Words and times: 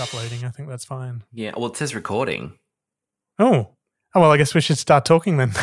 Uploading. 0.00 0.44
I 0.44 0.50
think 0.50 0.68
that's 0.68 0.84
fine. 0.84 1.22
Yeah, 1.32 1.52
well, 1.56 1.66
it 1.66 1.76
says 1.76 1.94
recording. 1.94 2.52
Oh. 3.38 3.70
Oh, 4.14 4.20
well, 4.20 4.30
I 4.32 4.36
guess 4.36 4.54
we 4.54 4.60
should 4.60 4.78
start 4.78 5.04
talking 5.04 5.36
then. 5.38 5.50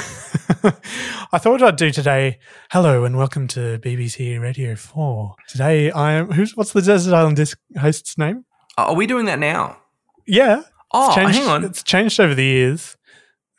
I 1.32 1.38
thought 1.40 1.62
I'd 1.62 1.76
do 1.76 1.92
today. 1.92 2.40
Hello 2.72 3.04
and 3.04 3.18
welcome 3.18 3.48
to 3.50 3.80
BBC 3.80 4.40
Radio 4.40 4.76
4. 4.76 5.36
Today 5.50 5.92
I 5.92 6.14
am. 6.14 6.32
Who's 6.32 6.56
What's 6.56 6.74
the 6.74 6.82
Desert 6.82 7.14
Island 7.16 7.36
Disc 7.36 7.58
host's 7.78 8.18
name? 8.18 8.46
Oh, 8.78 8.86
Are 8.86 8.96
we 8.96 9.06
doing 9.08 9.26
that 9.26 9.40
now? 9.40 9.78
Yeah. 10.28 10.64
Oh, 10.92 11.14
changed, 11.16 11.38
hang 11.40 11.48
on. 11.48 11.64
It's 11.64 11.84
changed 11.84 12.20
over 12.20 12.36
the 12.36 12.44
years, 12.44 12.96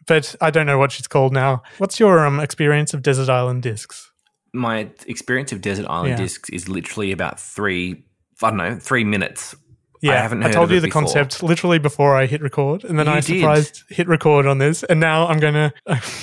but 0.07 0.35
I 0.41 0.51
don't 0.51 0.67
know 0.67 0.79
what 0.79 0.93
she's 0.93 1.07
called 1.09 1.33
now. 1.33 1.63
What's 1.79 1.99
your 2.01 2.25
um, 2.27 2.39
experience 2.41 2.95
of 2.95 3.03
Desert 3.03 3.29
Island 3.29 3.63
Discs? 3.63 4.11
My 4.53 4.89
experience 5.07 5.51
of 5.53 5.61
Desert 5.61 5.87
Island 5.89 6.11
Yeah. 6.11 6.17
Discs 6.17 6.49
is 6.51 6.69
literally 6.69 7.11
about 7.11 7.41
three, 7.41 8.05
I 8.43 8.51
don't 8.51 8.57
know, 8.59 8.77
three 8.77 9.03
minutes. 9.05 9.55
Yeah, 10.03 10.13
I 10.13 10.17
haven't 10.17 10.43
heard 10.43 10.53
told 10.53 10.71
you 10.71 10.81
the 10.81 10.89
before. 10.89 11.03
concept 11.03 11.43
literally 11.43 11.79
before 11.79 12.15
I 12.17 12.27
hit 12.27 12.43
record, 12.43 12.85
and 12.85 12.99
then 12.99 13.07
You 13.07 13.13
I 13.13 13.21
did. 13.21 13.25
surprised 13.41 13.83
hit 13.89 14.07
record 14.09 14.47
on 14.47 14.59
this, 14.59 14.83
and 14.83 15.01
now 15.01 15.27
I'm 15.29 15.39
going 15.41 15.55
to, 15.55 15.73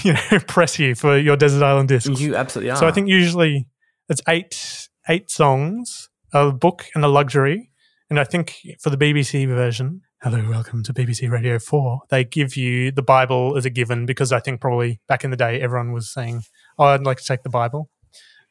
you 0.04 0.14
know, 0.14 0.40
press 0.48 0.78
you 0.78 0.94
for 0.96 1.18
your 1.18 1.36
Desert 1.38 1.64
Island 1.64 1.90
disc. 1.90 2.12
You 2.20 2.36
absolutely 2.36 2.72
are. 2.72 2.78
So 2.78 2.88
I 2.88 2.92
think 2.92 3.08
usually 3.10 3.68
it's 4.10 4.22
eight 4.28 4.88
eight 5.10 5.32
songs, 5.32 6.10
a 6.34 6.52
book, 6.52 6.86
and 6.96 7.04
a 7.04 7.08
luxury. 7.08 7.70
And 8.10 8.20
I 8.20 8.24
think 8.26 8.58
for 8.82 8.90
the 8.90 8.98
BBC 8.98 9.48
version, 9.48 10.02
hello, 10.22 10.46
welcome 10.50 10.84
to 10.84 10.94
BBC 10.94 11.32
Radio 11.32 11.58
Four. 11.60 12.02
They 12.10 12.24
give 12.26 12.58
you 12.58 12.92
the 12.92 13.02
Bible 13.02 13.56
as 13.58 13.66
a 13.66 13.70
given 13.70 14.06
because 14.06 14.32
I 14.34 14.40
think 14.42 14.60
probably 14.62 15.00
back 15.08 15.24
in 15.24 15.32
the 15.32 15.38
day 15.38 15.62
everyone 15.62 15.94
was 15.94 16.12
saying, 16.14 16.44
"Oh, 16.78 16.86
I'd 16.86 17.04
like 17.06 17.18
to 17.20 17.26
take 17.26 17.44
the 17.44 17.50
Bible." 17.50 17.90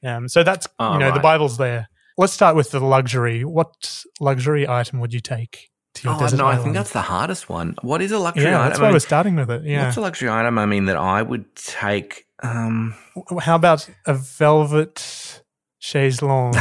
Um, 0.03 0.29
so 0.29 0.43
that's 0.43 0.67
Oh, 0.79 0.95
you 0.95 0.99
know 0.99 1.13
the. 1.13 1.21
Bible's 1.21 1.59
there. 1.59 1.89
Let's 2.21 2.35
start 2.35 2.55
with 2.55 2.71
the 2.71 2.81
luxury. 2.81 3.47
What 3.47 4.05
luxury 4.21 4.69
item 4.69 5.01
would 5.01 5.15
you 5.15 5.21
take 5.21 5.71
to 5.95 6.07
your 6.07 6.17
Oh 6.17 6.21
desert 6.21 6.37
no, 6.37 6.49
I 6.49 6.59
think 6.59 6.75
that's 6.75 6.93
the 6.93 7.01
hardest 7.01 7.49
one. 7.49 7.77
What 7.81 8.03
is 8.03 8.13
a 8.13 8.19
luxury 8.19 8.45
yeah, 8.45 8.61
item? 8.61 8.69
that's 8.69 8.79
I 8.79 8.83
why 8.83 8.89
mean, 8.89 8.95
we're 8.95 8.99
starting 8.99 9.37
with 9.37 9.51
it. 9.51 9.65
Yeah. 9.65 9.87
What's 9.87 9.97
a 9.97 10.03
luxury 10.03 10.29
item? 10.29 10.59
I 10.59 10.67
mean, 10.67 10.85
that 10.85 10.99
I 10.99 11.23
would 11.23 11.57
take. 11.57 12.27
Um, 12.43 12.95
How 13.41 13.57
about 13.57 13.89
a 14.07 14.13
velvet 14.13 15.43
chaise 15.79 16.21
longue? 16.21 16.57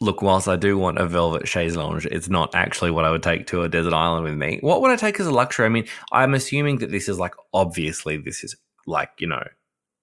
look, 0.00 0.22
whilst 0.22 0.46
I 0.46 0.54
do 0.54 0.78
want 0.78 0.98
a 0.98 1.06
velvet 1.08 1.48
chaise 1.48 1.76
longue, 1.76 2.04
it's 2.04 2.28
not 2.28 2.54
actually 2.54 2.92
what 2.92 3.04
I 3.04 3.10
would 3.10 3.24
take 3.24 3.48
to 3.48 3.62
a 3.62 3.68
desert 3.68 3.92
island 3.92 4.22
with 4.22 4.34
me. 4.34 4.58
What 4.60 4.82
would 4.82 4.92
I 4.92 4.96
take 4.96 5.18
as 5.18 5.26
a 5.26 5.32
luxury? 5.32 5.66
I 5.66 5.70
mean, 5.70 5.88
I'm 6.12 6.32
assuming 6.32 6.78
that 6.78 6.92
this 6.92 7.08
is 7.08 7.18
like 7.18 7.34
obviously 7.52 8.18
this 8.18 8.44
is 8.44 8.54
like 8.86 9.10
you 9.18 9.26
know 9.26 9.42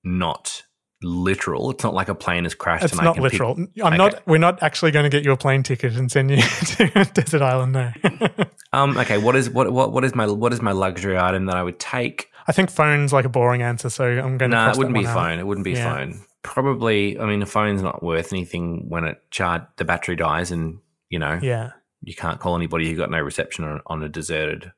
not 0.03 0.63
literal. 1.03 1.71
It's 1.71 1.83
not 1.83 1.93
like 1.93 2.07
a 2.09 2.15
plane 2.15 2.43
has 2.45 2.55
crashed. 2.55 2.85
It's 2.85 2.95
not 2.95 3.15
can 3.15 3.23
pick- 3.23 3.33
literal. 3.33 3.55
I'm 3.57 3.69
Okay. 3.79 3.97
not. 3.97 4.25
We're 4.27 4.37
not 4.37 4.61
actually 4.63 4.91
going 4.91 5.03
to 5.03 5.09
get 5.09 5.23
you 5.23 5.31
a 5.31 5.37
plane 5.37 5.63
ticket 5.63 5.93
and 5.95 6.11
send 6.11 6.31
you 6.31 6.37
to 6.41 6.91
a 6.99 7.05
desert 7.05 7.41
island. 7.41 7.73
No. 7.73 7.91
Um. 8.73 8.97
Okay. 8.97 9.19
What 9.19 9.35
is 9.35 9.51
what 9.51 9.71
what 9.71 9.91
what 9.91 10.03
is 10.03 10.15
my 10.15 10.25
what 10.25 10.51
is 10.51 10.59
my 10.61 10.71
luxury 10.71 11.15
item 11.15 11.45
that 11.45 11.55
I 11.55 11.61
would 11.61 11.77
take? 11.79 12.29
I 12.47 12.51
think 12.53 12.71
phone's 12.71 13.13
like 13.13 13.23
a 13.23 13.29
boring 13.29 13.61
answer, 13.61 13.87
so 13.91 14.03
I'm 14.03 14.37
going 14.39 14.49
to. 14.49 14.57
No, 14.57 14.63
cross 14.63 14.75
it 14.75 14.79
wouldn't 14.79 14.95
be 14.97 15.05
out. 15.05 15.13
phone. 15.13 15.37
It 15.39 15.45
wouldn't 15.45 15.63
be 15.65 15.73
Yeah. 15.73 15.95
phone. 15.95 16.21
Probably. 16.41 17.19
I 17.19 17.25
mean, 17.27 17.43
a 17.43 17.45
phone's 17.45 17.83
not 17.83 18.01
worth 18.01 18.33
anything 18.33 18.85
when 18.89 19.03
it 19.03 19.21
charge 19.29 19.61
the 19.77 19.85
battery 19.85 20.15
dies, 20.15 20.49
and 20.51 20.79
you 21.09 21.19
know 21.19 21.37
Yeah. 21.41 21.71
you 22.01 22.15
can't 22.15 22.39
call 22.39 22.55
anybody 22.55 22.89
who 22.89 22.95
got 22.97 23.11
no 23.11 23.19
reception 23.21 23.63
on, 23.63 23.79
on 23.85 24.01
a 24.01 24.09
deserted 24.09 24.71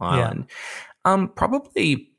island. 0.00 0.46
Yeah. 0.48 1.12
Um, 1.12 1.28
probably. 1.28 2.10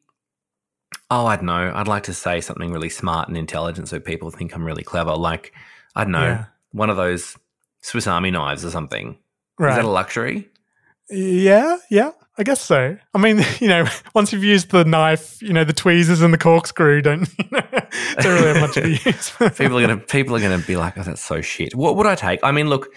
Oh, 1.09 1.25
I 1.25 1.35
don't 1.37 1.45
know. 1.45 1.71
I'd 1.73 1.87
like 1.87 2.03
to 2.03 2.13
say 2.13 2.41
something 2.41 2.71
really 2.71 2.89
smart 2.89 3.27
and 3.29 3.37
intelligent, 3.37 3.87
so 3.87 3.99
people 3.99 4.29
think 4.31 4.53
I'm 4.55 4.63
really 4.63 4.83
clever. 4.83 5.13
Like 5.15 5.53
I 5.95 6.03
don't 6.03 6.11
know, 6.11 6.23
Yeah. 6.23 6.45
one 6.71 6.89
of 6.89 6.97
those 6.97 7.37
Swiss 7.81 8.07
Army 8.07 8.31
knives 8.31 8.65
or 8.65 8.69
something. 8.71 9.17
Right. 9.57 9.71
Is 9.71 9.75
that 9.77 9.85
a 9.85 9.89
luxury? 9.89 10.49
yeah. 11.09 11.77
Yeah. 11.89 12.11
I 12.39 12.43
guess 12.43 12.61
so. 12.61 12.95
I 13.15 13.17
mean, 13.17 13.43
you 13.59 13.67
know, 13.67 13.87
once 14.13 14.31
you've 14.31 14.43
used 14.43 14.69
the 14.69 14.85
knife, 14.85 15.41
you 15.41 15.53
know, 15.53 15.63
the 15.63 15.73
tweezers 15.73 16.21
and 16.21 16.31
the 16.33 16.37
corkscrew 16.37 17.01
don't, 17.01 17.21
you 17.39 17.45
know, 17.51 17.61
don't 18.19 18.25
really 18.41 18.47
have 18.59 18.61
much 18.61 18.77
of 18.77 18.83
a 18.83 18.89
use. 18.89 19.31
people 19.57 19.77
are 19.77 19.81
gonna 19.81 19.97
people 19.97 20.35
are 20.35 20.39
gonna 20.39 20.59
be 20.59 20.75
like, 20.75 20.97
"Oh, 20.97 21.03
that's 21.03 21.23
so 21.23 21.41
shit." 21.41 21.73
What 21.73 21.95
would 21.95 22.05
I 22.05 22.13
take? 22.15 22.39
I 22.43 22.51
mean, 22.51 22.69
look, 22.69 22.93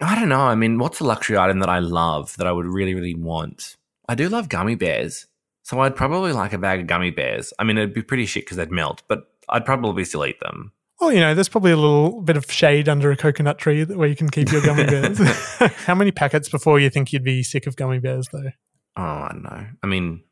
I 0.00 0.14
don't 0.14 0.28
know. 0.28 0.40
I 0.42 0.56
mean, 0.56 0.78
what's 0.78 1.00
a 1.00 1.04
luxury 1.04 1.38
item 1.38 1.60
that 1.60 1.70
I 1.70 1.78
love 1.78 2.36
that 2.36 2.46
I 2.46 2.52
would 2.52 2.66
really, 2.66 2.94
really 2.94 3.14
want? 3.14 3.76
I 4.08 4.14
do 4.14 4.28
love 4.28 4.48
gummy 4.50 4.74
bears, 4.74 5.26
so 5.68 5.80
I'd 5.80 5.94
probably 5.96 6.32
like 6.32 6.54
a 6.54 6.58
bag 6.58 6.80
of 6.80 6.86
gummy 6.86 7.10
bears. 7.10 7.52
I 7.58 7.64
mean, 7.64 7.76
it'd 7.76 7.92
be 7.92 8.02
pretty 8.02 8.24
shit 8.24 8.44
because 8.46 8.56
they'd 8.56 8.70
melt, 8.72 9.02
but 9.06 9.24
I'd 9.50 9.66
probably 9.66 10.04
still 10.06 10.24
eat 10.24 10.40
them. 10.40 10.72
Well, 10.98 11.12
you 11.12 11.20
know, 11.20 11.34
there's 11.34 11.48
probably 11.50 11.72
a 11.72 11.76
little 11.76 12.22
bit 12.22 12.36
of 12.38 12.50
shade 12.50 12.88
under 12.88 13.10
a 13.12 13.16
coconut 13.16 13.58
tree 13.58 13.84
where 13.84 14.08
you 14.08 14.16
can 14.16 14.30
keep 14.30 14.50
your 14.50 14.62
gummy 14.62 14.84
bears. 14.86 15.18
How 15.86 15.94
many 15.94 16.10
packets 16.10 16.48
before 16.48 16.80
you 16.80 16.88
think 16.88 17.12
you'd 17.12 17.22
be 17.22 17.42
sick 17.42 17.66
of 17.66 17.76
gummy 17.76 17.98
bears, 17.98 18.28
though? 18.32 18.50
Oh, 18.96 19.02
I 19.02 19.28
don't 19.30 19.42
know. 19.44 19.66
I 19.82 19.86
mean, 19.86 20.22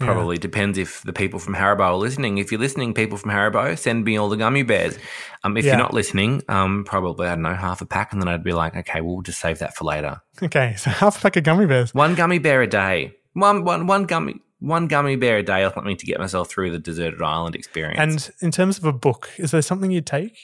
Yeah. 0.00 0.06
probably 0.06 0.38
depends 0.38 0.78
if 0.78 1.02
the 1.02 1.12
people 1.12 1.38
from 1.40 1.54
Haribo 1.54 1.80
are 1.80 1.94
listening. 1.96 2.38
If 2.38 2.50
you're 2.52 2.60
listening, 2.60 2.94
people 2.94 3.18
from 3.18 3.32
Haribo, 3.32 3.76
send 3.76 4.04
me 4.04 4.16
all 4.16 4.28
the 4.30 4.36
gummy 4.38 4.62
bears. 4.62 4.96
Um, 5.44 5.56
if 5.58 5.64
Yeah. 5.64 5.72
you're 5.72 5.78
not 5.78 5.92
listening, 5.92 6.40
um, 6.48 6.84
probably 6.84 7.26
I 7.26 7.34
don't 7.34 7.42
know 7.42 7.54
half 7.54 7.82
a 7.82 7.86
pack, 7.86 8.12
and 8.12 8.22
then 8.22 8.28
I'd 8.28 8.42
be 8.44 8.52
like, 8.52 8.74
okay, 8.76 9.00
we'll 9.02 9.20
just 9.22 9.40
save 9.40 9.58
that 9.58 9.76
for 9.76 9.84
later. 9.84 10.20
Okay, 10.42 10.74
so 10.78 10.88
half 10.90 11.18
a 11.18 11.20
pack 11.20 11.36
of 11.36 11.42
gummy 11.44 11.66
bears. 11.66 11.92
One 11.92 12.14
gummy 12.14 12.38
bear 12.38 12.62
a 12.62 12.66
day. 12.66 13.12
One 13.34 13.64
one 13.64 13.86
one 13.86 14.04
gummy 14.04 14.40
one 14.62 14.86
gummy 14.86 15.16
bear 15.16 15.38
a 15.38 15.42
day 15.42 15.64
or 15.64 15.72
something 15.72 15.96
to 15.96 16.06
get 16.06 16.18
myself 16.20 16.48
through 16.48 16.70
the 16.70 16.78
deserted 16.78 17.20
island 17.20 17.54
experience. 17.56 17.98
And 17.98 18.34
in 18.40 18.50
terms 18.52 18.78
of 18.78 18.84
a 18.84 18.92
book, 18.92 19.30
is 19.36 19.50
there 19.50 19.62
something 19.62 19.90
you'd 19.90 20.06
take? 20.06 20.36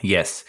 yes, 0.00 0.44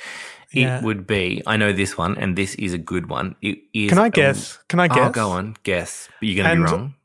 Yeah. 0.51 0.77
it 0.77 0.83
would 0.83 1.05
be. 1.07 1.41
I 1.47 1.57
know 1.57 1.73
this 1.73 1.97
one, 1.97 2.17
and 2.17 2.35
this 2.37 2.55
is 2.55 2.73
a 2.73 2.77
good 2.77 3.07
one. 3.09 3.35
It 3.41 3.57
is. 3.73 3.89
Can 3.89 3.99
I 3.99 4.09
guess? 4.09 4.59
Can 4.69 4.79
I 4.79 4.87
guess? 4.87 5.09
Oh, 5.09 5.11
go 5.11 5.29
on, 5.31 5.55
guess. 5.63 6.07
But 6.19 6.27
you're 6.27 6.43
going 6.43 6.57
to 6.57 6.65
be 6.65 6.71
wrong. 6.71 6.95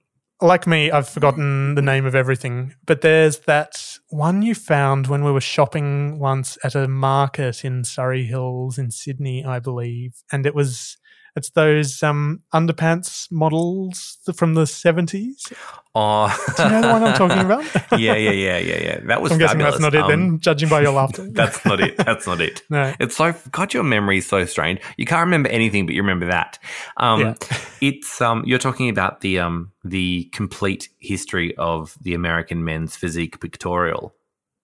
Like 0.41 0.67
me, 0.67 0.91
I've 0.91 1.09
forgotten 1.09 1.75
the 1.75 1.83
name 1.83 2.07
of 2.07 2.15
everything, 2.15 2.75
but 2.87 3.01
there's 3.01 3.41
that 3.41 3.99
one 4.11 4.43
you 4.43 4.55
found 4.55 5.07
when 5.07 5.25
we 5.25 5.33
were 5.33 5.41
shopping 5.41 6.19
once 6.19 6.57
at 6.65 6.75
a 6.75 6.89
market 6.89 7.65
in 7.65 7.85
Surry 7.85 8.25
Hills 8.25 8.79
in 8.79 8.91
Sydney, 8.91 9.45
I 9.45 9.59
believe. 9.59 10.15
And 10.33 10.47
it 10.47 10.55
was 10.55 10.97
It's 11.37 11.51
those 11.51 12.03
um, 12.03 12.41
underpants 12.53 13.31
models 13.31 14.19
from 14.35 14.55
the 14.55 14.67
seventies. 14.67 15.53
Oh, 15.95 16.29
Do 16.57 16.63
you 16.63 16.69
know 16.71 16.83
the 16.83 16.89
one 16.89 17.03
I'm 17.03 17.15
talking 17.15 17.39
about? 17.45 17.65
yeah, 17.99 18.15
yeah, 18.15 18.31
yeah, 18.31 18.59
yeah, 18.59 18.83
yeah. 18.83 19.01
That 19.07 19.21
was. 19.21 19.33
I'm 19.33 19.39
guessing 19.39 19.59
fabulous. 19.59 19.81
that's 19.81 19.83
not 19.83 19.95
it 19.95 20.03
Um, 20.05 20.11
then, 20.11 20.39
judging 20.41 20.69
by 20.69 20.81
your 20.83 20.93
laughter. 20.93 21.27
That's 21.33 21.65
not 21.65 21.81
it. 21.81 21.97
That's 21.97 22.25
not 22.27 22.41
it. 22.41 22.63
No. 22.71 22.95
It's 23.01 23.17
so 23.17 23.35
God, 23.51 23.75
your 23.75 23.83
memory 23.83 24.19
is 24.19 24.27
so 24.27 24.45
strange. 24.45 24.81
You 24.97 25.07
can't 25.07 25.27
remember 25.27 25.49
anything, 25.49 25.87
but 25.87 25.95
you 25.97 26.03
remember 26.03 26.27
that. 26.27 26.59
Um, 26.99 27.21
Yeah. 27.21 27.35
It's 27.81 28.21
um, 28.21 28.43
you're 28.45 28.59
talking 28.59 28.89
about 28.89 29.21
the 29.21 29.39
um, 29.39 29.71
the 29.85 30.25
complete 30.33 30.89
history 30.99 31.57
of 31.57 31.97
the 32.01 32.13
American 32.13 32.65
men's 32.65 32.97
physique 32.97 33.41
pictorial, 33.41 33.98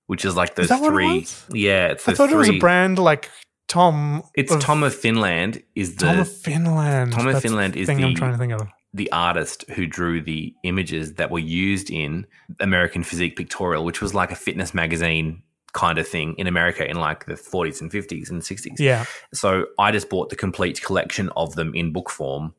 which 0.07 0.25
is 0.25 0.37
like 0.37 0.55
those 0.55 0.71
it 0.71 0.79
three. 0.79 1.21
was? 1.21 1.45
Yeah, 1.53 1.89
it's 1.89 2.09
I 2.09 2.15
thought 2.15 2.31
it 2.31 2.37
was 2.37 2.49
a 2.49 2.59
brand 2.59 2.99
like 2.99 3.31
Tom. 3.69 4.23
It's 4.35 4.53
of, 4.53 4.61
Tom 4.61 4.83
of 4.83 4.95
Finland. 4.95 5.63
Is 5.75 5.97
the 5.97 6.07
Tom 6.07 6.19
of 6.21 6.31
Finland. 6.37 7.13
Tom 7.13 7.27
of 7.27 7.33
That's 7.35 7.43
Finland 7.43 7.75
the 7.75 7.81
is 7.81 7.87
thing 7.87 8.03
I'm 8.05 8.15
the- 8.15 8.19
trying 8.19 8.33
to 8.33 8.39
think 8.39 8.53
of. 8.53 8.69
the 8.93 9.11
artist 9.13 9.65
who 9.71 9.87
drew 9.87 10.21
the 10.23 10.55
images 10.63 11.15
that 11.15 11.31
were 11.31 11.39
used 11.39 11.91
in 11.91 12.27
American 12.61 13.03
Physique 13.03 13.37
Pictorial, 13.37 13.85
which 13.85 14.01
was 14.01 14.15
like 14.15 14.31
a 14.31 14.37
fitness 14.37 14.75
magazine 14.75 15.43
kind 15.73 15.99
of 15.99 16.07
thing 16.07 16.35
in 16.39 16.47
America 16.47 16.89
in 16.89 16.97
like 16.97 17.27
the 17.27 17.35
40s 17.35 17.81
and 17.81 17.91
50s 17.91 18.31
and 18.31 18.43
60s. 18.43 18.79
Yeah, 18.79 19.05
So 19.33 19.67
I 19.77 19.91
just 19.91 20.09
bought 20.09 20.29
the 20.31 20.37
complete 20.37 20.81
collection 20.81 21.31
of 21.37 21.57
them 21.57 21.75
in 21.75 21.93
book 21.93 22.11
form. 22.11 22.55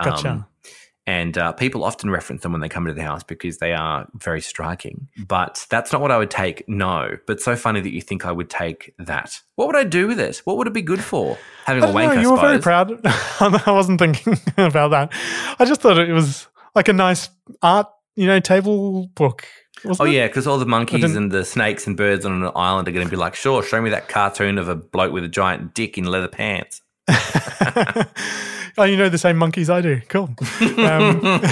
Um, 0.00 0.10
Gotcha. 0.10 0.46
And 1.08 1.38
uh, 1.38 1.52
people 1.52 1.84
often 1.84 2.10
reference 2.10 2.42
them 2.42 2.52
when 2.52 2.60
they 2.60 2.68
come 2.68 2.86
into 2.86 2.92
the 2.92 3.02
house 3.02 3.22
because 3.22 3.56
they 3.56 3.72
are 3.72 4.06
very 4.12 4.42
striking. 4.42 5.08
But 5.26 5.66
that's 5.70 5.90
not 5.90 6.02
what 6.02 6.10
I 6.10 6.18
would 6.18 6.30
take. 6.30 6.68
No. 6.68 7.16
But 7.26 7.40
so 7.40 7.56
funny 7.56 7.80
that 7.80 7.94
you 7.94 8.02
think 8.02 8.26
I 8.26 8.30
would 8.30 8.50
take 8.50 8.92
that. 8.98 9.40
What 9.54 9.68
would 9.68 9.76
I 9.76 9.84
do 9.84 10.06
with 10.06 10.20
it? 10.20 10.42
What 10.44 10.58
would 10.58 10.66
it 10.66 10.74
be 10.74 10.82
good 10.82 11.02
for? 11.02 11.38
Having 11.64 11.84
a 11.84 11.86
don't 11.86 11.94
wank, 11.94 12.12
know, 12.12 12.18
I 12.18 12.20
you 12.20 12.30
were 12.30 12.36
very 12.36 12.58
proud. 12.58 13.00
I 13.40 13.72
wasn't 13.72 13.98
thinking 13.98 14.36
about 14.58 14.90
that. 14.90 15.10
I 15.58 15.64
just 15.64 15.80
thought 15.80 15.98
it 15.98 16.12
was 16.12 16.46
like 16.74 16.88
a 16.88 16.92
nice 16.92 17.30
art, 17.62 17.88
you 18.14 18.26
know, 18.26 18.38
table 18.38 19.06
book. 19.14 19.46
Oh 19.86 19.88
wasn't 19.88 20.10
it? 20.10 20.12
yeah, 20.12 20.26
because 20.26 20.46
all 20.46 20.58
the 20.58 20.66
monkeys 20.66 21.14
and 21.14 21.32
the 21.32 21.42
snakes 21.42 21.86
and 21.86 21.96
birds 21.96 22.26
on 22.26 22.42
an 22.42 22.52
island 22.54 22.86
are 22.86 22.92
going 22.92 23.06
to 23.06 23.10
be 23.10 23.16
like, 23.16 23.34
sure, 23.34 23.62
show 23.62 23.80
me 23.80 23.88
that 23.90 24.10
cartoon 24.10 24.58
of 24.58 24.68
a 24.68 24.74
bloke 24.74 25.12
with 25.14 25.24
a 25.24 25.28
giant 25.28 25.72
dick 25.72 25.96
in 25.96 26.04
leather 26.04 26.28
pants. 26.28 26.82
Oh, 28.78 28.84
you 28.84 28.96
know 28.96 29.08
the 29.08 29.18
same 29.18 29.36
monkeys 29.36 29.70
I 29.70 29.80
do. 29.80 30.00
Cool. 30.08 30.30
Um, 30.60 31.20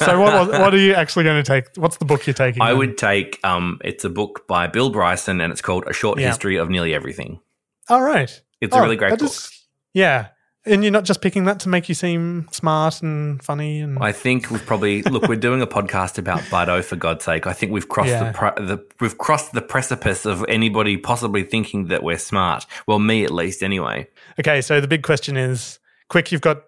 so 0.00 0.20
what 0.20 0.48
what 0.48 0.74
are 0.74 0.78
you 0.78 0.94
actually 0.94 1.24
going 1.24 1.42
to 1.42 1.46
take? 1.46 1.66
What's 1.76 1.98
the 1.98 2.04
book 2.04 2.26
you're 2.26 2.34
taking? 2.34 2.62
I 2.62 2.68
then? 2.70 2.78
would 2.78 2.98
take. 2.98 3.38
Um, 3.44 3.78
it's 3.84 4.04
a 4.04 4.10
book 4.10 4.46
by 4.48 4.66
Bill 4.66 4.90
Bryson, 4.90 5.40
and 5.40 5.52
it's 5.52 5.60
called 5.62 5.84
A 5.86 5.92
Short 5.92 6.18
Yeah. 6.18 6.28
History 6.28 6.56
of 6.56 6.70
Nearly 6.70 6.94
Everything. 6.94 7.40
All 7.88 8.02
right. 8.02 8.30
It's 8.60 8.74
a 8.74 8.80
really 8.80 8.96
great 8.96 9.10
book. 9.18 9.22
is- 9.22 9.50
yeah. 9.94 10.28
And 10.66 10.84
you're 10.84 10.92
not 10.92 11.04
just 11.04 11.22
picking 11.22 11.44
that 11.44 11.60
to 11.60 11.70
make 11.70 11.88
you 11.88 11.94
seem 11.94 12.46
smart 12.52 13.00
and 13.00 13.42
funny 13.42 13.80
and 13.80 13.98
I 13.98 14.12
think 14.12 14.50
we've 14.50 14.64
probably 14.64 15.00
look. 15.02 15.26
We're 15.26 15.36
doing 15.36 15.62
a 15.62 15.66
podcast 15.66 16.18
about 16.18 16.40
Bardot 16.42 16.84
for 16.84 16.96
God's 16.96 17.24
sake. 17.24 17.46
I 17.46 17.54
think 17.54 17.72
we've 17.72 17.88
crossed 17.88 18.10
Yeah. 18.10 18.30
the, 18.30 18.38
pre- 18.38 18.66
the 18.66 18.86
we've 19.00 19.16
crossed 19.16 19.52
the 19.52 19.62
precipice 19.62 20.26
of 20.26 20.44
anybody 20.48 20.98
possibly 20.98 21.44
thinking 21.44 21.86
that 21.88 22.02
we're 22.02 22.18
smart. 22.18 22.66
Well, 22.86 22.98
me 22.98 23.24
at 23.24 23.30
least, 23.30 23.62
anyway. 23.62 24.08
Okay, 24.38 24.60
so 24.60 24.82
the 24.82 24.88
big 24.88 25.02
question 25.02 25.38
is 25.38 25.78
quick, 26.10 26.30
you've 26.30 26.42
got 26.42 26.62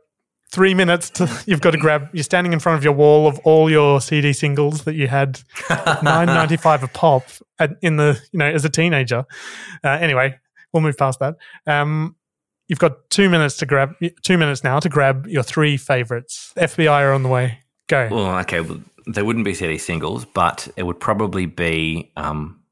three 0.50 0.73
minutes 0.73 1.11
to 1.11 1.43
you've 1.47 1.61
got 1.61 1.73
to 1.73 1.79
grab 1.79 2.09
you're 2.15 2.23
standing 2.25 2.53
in 2.55 2.61
front 2.61 2.77
of 2.79 2.85
your 2.85 2.93
wall 2.94 3.27
of 3.27 3.39
all 3.41 3.71
your 3.71 4.00
CD 4.03 4.33
singles 4.33 4.85
that 4.85 4.94
you 4.94 5.06
had 5.09 5.41
nine 6.03 6.27
ninety 6.27 6.56
five 6.56 6.83
a 6.83 6.89
pop 6.89 7.25
at, 7.59 7.73
in 7.83 7.97
the 7.97 8.19
you 8.33 8.39
know, 8.39 8.47
as 8.47 8.65
a 8.65 8.69
teenager. 8.71 9.25
Uh, 9.85 9.89
anyway, 9.89 10.39
we'll 10.73 10.83
move 10.83 10.97
past 10.97 11.19
that. 11.21 11.37
Um 11.67 12.17
You've 12.72 12.78
got 12.78 13.10
two 13.10 13.28
minutes 13.28 13.58
to 13.58 13.66
grab 13.66 13.94
two 14.22 14.38
minutes 14.38 14.64
now 14.64 14.80
to 14.80 14.88
grab 14.88 15.26
your 15.26 15.42
three 15.42 15.76
favorites. 15.76 16.54
FBI 16.56 17.02
are 17.02 17.12
on 17.12 17.22
the 17.22 17.28
way. 17.28 17.58
Go. 17.86 18.08
Well, 18.10 18.38
okay, 18.38 18.62
well, 18.62 18.80
they 19.06 19.22
wouldn't 19.22 19.44
be 19.44 19.52
CD 19.52 19.76
singles, 19.76 20.24
but 20.24 20.69
it 20.74 20.84
would 20.84 20.98
probably 20.98 21.44
be. 21.44 22.10
Um, 22.16 22.62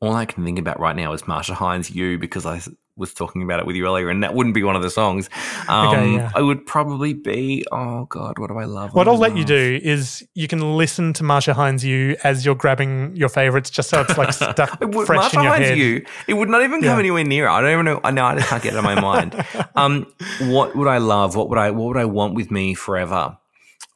all 0.00 0.14
I 0.14 0.26
can 0.26 0.44
think 0.44 0.60
about 0.60 0.78
right 0.78 0.94
now 0.94 1.12
is 1.12 1.26
Marcia 1.26 1.54
Hines' 1.54 1.90
"You" 1.90 2.18
because 2.18 2.46
I 2.46 2.60
was 2.98 3.14
talking 3.14 3.42
about 3.42 3.60
it 3.60 3.66
with 3.66 3.76
you 3.76 3.86
earlier, 3.86 4.10
and 4.10 4.22
that 4.22 4.34
wouldn't 4.34 4.54
be 4.54 4.62
one 4.62 4.76
of 4.76 4.82
the 4.82 4.90
songs. 4.90 5.30
Um, 5.68 5.88
Okay, 5.88 6.14
yeah. 6.14 6.30
I 6.34 6.40
would 6.40 6.64
probably 6.66 7.12
be. 7.12 7.64
Oh 7.72 8.04
God, 8.06 8.38
what 8.38 8.48
do 8.48 8.56
I 8.58 8.64
love? 8.64 8.94
What 8.94 9.06
I 9.06 9.10
I'll 9.12 9.18
let 9.18 9.36
you 9.36 9.44
do 9.44 9.78
is 9.82 10.26
you 10.34 10.48
can 10.48 10.76
listen 10.78 11.12
to 11.14 11.24
Marcia 11.24 11.52
Hines 11.52 11.84
You 11.84 12.16
as 12.24 12.44
you're 12.44 12.54
grabbing 12.54 13.14
your 13.14 13.28
favorites, 13.28 13.68
just 13.70 13.90
so 13.90 14.00
it's 14.00 14.16
like 14.16 14.32
stuck 14.34 14.80
It 14.80 14.94
would, 14.94 15.06
fresh 15.06 15.18
Marcia 15.18 15.36
in 15.38 15.42
your 15.42 15.52
Hines' 15.52 15.64
head. 15.68 15.78
"You." 15.78 16.04
It 16.26 16.34
would 16.34 16.48
not 16.48 16.62
even 16.62 16.80
come 16.80 16.94
Yeah. 16.96 16.98
anywhere 17.00 17.24
near. 17.24 17.48
I 17.48 17.60
don't 17.60 17.70
even 17.72 17.84
know. 17.84 18.00
I 18.02 18.10
know. 18.10 18.24
I 18.24 18.34
just 18.36 18.48
can't 18.48 18.62
get 18.62 18.72
it 18.74 18.76
out 18.76 18.78
of 18.78 18.84
my 18.84 19.00
mind. 19.00 19.44
Um, 19.76 20.06
what 20.50 20.74
would 20.74 20.88
I 20.88 20.98
love? 20.98 21.36
What 21.36 21.48
would 21.50 21.58
I? 21.58 21.70
What 21.70 21.88
would 21.88 21.96
I 21.98 22.06
want 22.06 22.34
with 22.34 22.50
me 22.50 22.72
forever? 22.74 23.36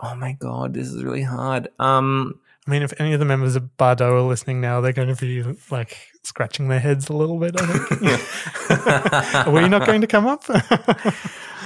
Oh 0.00 0.14
my 0.14 0.32
God, 0.32 0.74
this 0.74 0.88
is 0.88 1.02
really 1.02 1.22
hard. 1.22 1.68
Um, 1.78 2.38
I 2.66 2.70
mean, 2.70 2.82
if 2.82 2.92
any 3.00 3.12
of 3.12 3.18
the 3.18 3.24
members 3.26 3.56
of 3.56 3.64
Bardot 3.76 4.02
are 4.12 4.20
listening 4.22 4.60
now, 4.60 4.80
they're 4.80 4.92
going 4.92 5.12
to 5.14 5.20
be 5.20 5.42
like 5.70 5.96
scratching 6.22 6.68
their 6.68 6.78
heads 6.78 7.08
a 7.08 7.12
little 7.12 7.38
bit. 7.38 7.56
I 7.58 7.66
think. 7.66 9.46
are 9.46 9.50
we 9.50 9.68
not 9.68 9.84
going 9.86 10.00
to 10.02 10.06
come 10.06 10.26
up? 10.26 10.44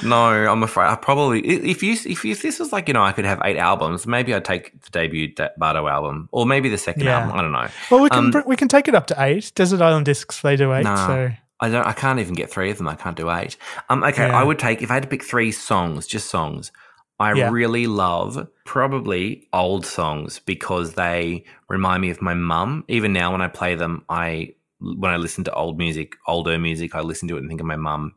No, 0.05 0.27
I'm 0.27 0.63
afraid 0.63 0.89
I 0.89 0.95
probably 0.97 1.41
if 1.41 1.83
you 1.83 1.93
if 1.93 2.23
you, 2.23 2.33
if 2.33 2.43
this 2.43 2.59
was 2.59 2.71
like 2.71 2.87
you 2.87 2.93
know 2.93 3.03
I 3.03 3.13
could 3.13 3.25
have 3.25 3.41
eight 3.45 3.57
albums, 3.57 4.07
maybe 4.07 4.35
I'd 4.35 4.45
take 4.45 4.79
the 4.83 4.91
debut 4.91 5.35
Bardot 5.35 5.91
album 5.91 6.29
or 6.33 6.45
maybe 6.45 6.69
the 6.69 6.77
second 6.77 7.05
Yeah. 7.05 7.21
album. 7.21 7.39
I 7.39 7.41
don't 7.43 7.53
know. 7.53 7.69
well, 7.91 8.03
we 8.03 8.11
can 8.11 8.19
Um, 8.19 8.31
br- 8.31 8.41
we 8.47 8.57
can 8.57 8.69
take 8.69 8.89
it 8.89 8.95
up 8.95 9.07
to 9.07 9.15
eight. 9.19 9.53
Desert 9.55 9.81
Island 9.81 10.05
Discs 10.05 10.43
they 10.43 10.55
do 10.55 10.73
eight. 10.75 10.83
Nah. 10.85 11.07
So 11.07 11.31
I 11.61 11.69
don't. 11.71 11.87
I 11.87 11.95
can't 11.95 12.19
even 12.19 12.35
get 12.35 12.51
three 12.51 12.71
of 12.71 12.77
them. 12.77 12.89
I 12.89 12.95
can't 12.95 13.17
do 13.17 13.31
eight. 13.31 13.57
Um. 13.89 14.05
Okay. 14.05 14.27
Yeah. 14.29 14.39
I 14.39 14.45
would 14.45 14.59
take 14.59 14.83
if 14.83 14.91
I 14.91 14.95
had 14.95 15.03
to 15.05 15.09
pick 15.09 15.25
three 15.25 15.51
songs, 15.51 16.07
just 16.07 16.29
songs. 16.29 16.73
I 17.19 17.33
Yeah. 17.33 17.51
really 17.51 17.87
love 17.87 18.47
probably 18.65 19.49
old 19.53 19.87
songs 19.87 20.39
because 20.39 20.95
they 20.95 21.45
remind 21.69 22.03
me 22.03 22.11
of 22.11 22.21
my 22.21 22.35
mum. 22.35 22.85
Even 22.89 23.13
now, 23.13 23.33
when 23.33 23.41
I 23.41 23.49
play 23.49 23.75
them, 23.75 24.05
I 24.09 24.55
when 24.81 25.11
I 25.11 25.17
listen 25.17 25.43
to 25.45 25.55
old 25.55 25.79
music, 25.79 26.17
older 26.27 26.59
music, 26.59 26.95
I 26.95 27.01
listen 27.01 27.29
to 27.29 27.37
it 27.37 27.41
and 27.41 27.49
think 27.49 27.61
of 27.61 27.67
my 27.67 27.77
mum. 27.77 28.13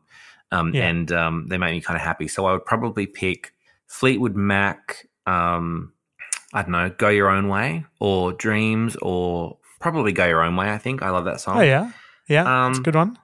Um, 0.52 0.74
Yeah. 0.74 0.88
and 0.88 1.10
um, 1.12 1.46
they 1.48 1.56
make 1.56 1.72
me 1.72 1.80
kind 1.80 1.96
of 1.96 2.02
happy. 2.02 2.28
So 2.28 2.44
I 2.44 2.52
would 2.52 2.66
probably 2.66 3.06
pick 3.06 3.54
Fleetwood 3.86 4.36
Mac. 4.36 5.06
Um, 5.26 5.92
I 6.52 6.62
don't 6.62 6.72
know, 6.72 6.90
Go 6.90 7.08
Your 7.08 7.30
Own 7.30 7.48
Way 7.48 7.86
or 8.00 8.32
Dreams 8.32 8.96
or 9.00 9.56
probably 9.80 10.12
Go 10.12 10.26
Your 10.26 10.42
Own 10.42 10.56
Way. 10.56 10.70
I 10.70 10.76
think 10.78 11.02
I 11.02 11.08
love 11.10 11.24
that 11.24 11.40
song. 11.40 11.58
oh 11.58 11.62
yeah, 11.62 11.92
yeah, 12.28 12.42
it's 12.68 12.76
a 12.76 12.80
Um, 12.80 12.82
good 12.82 12.96
one. 12.96 13.18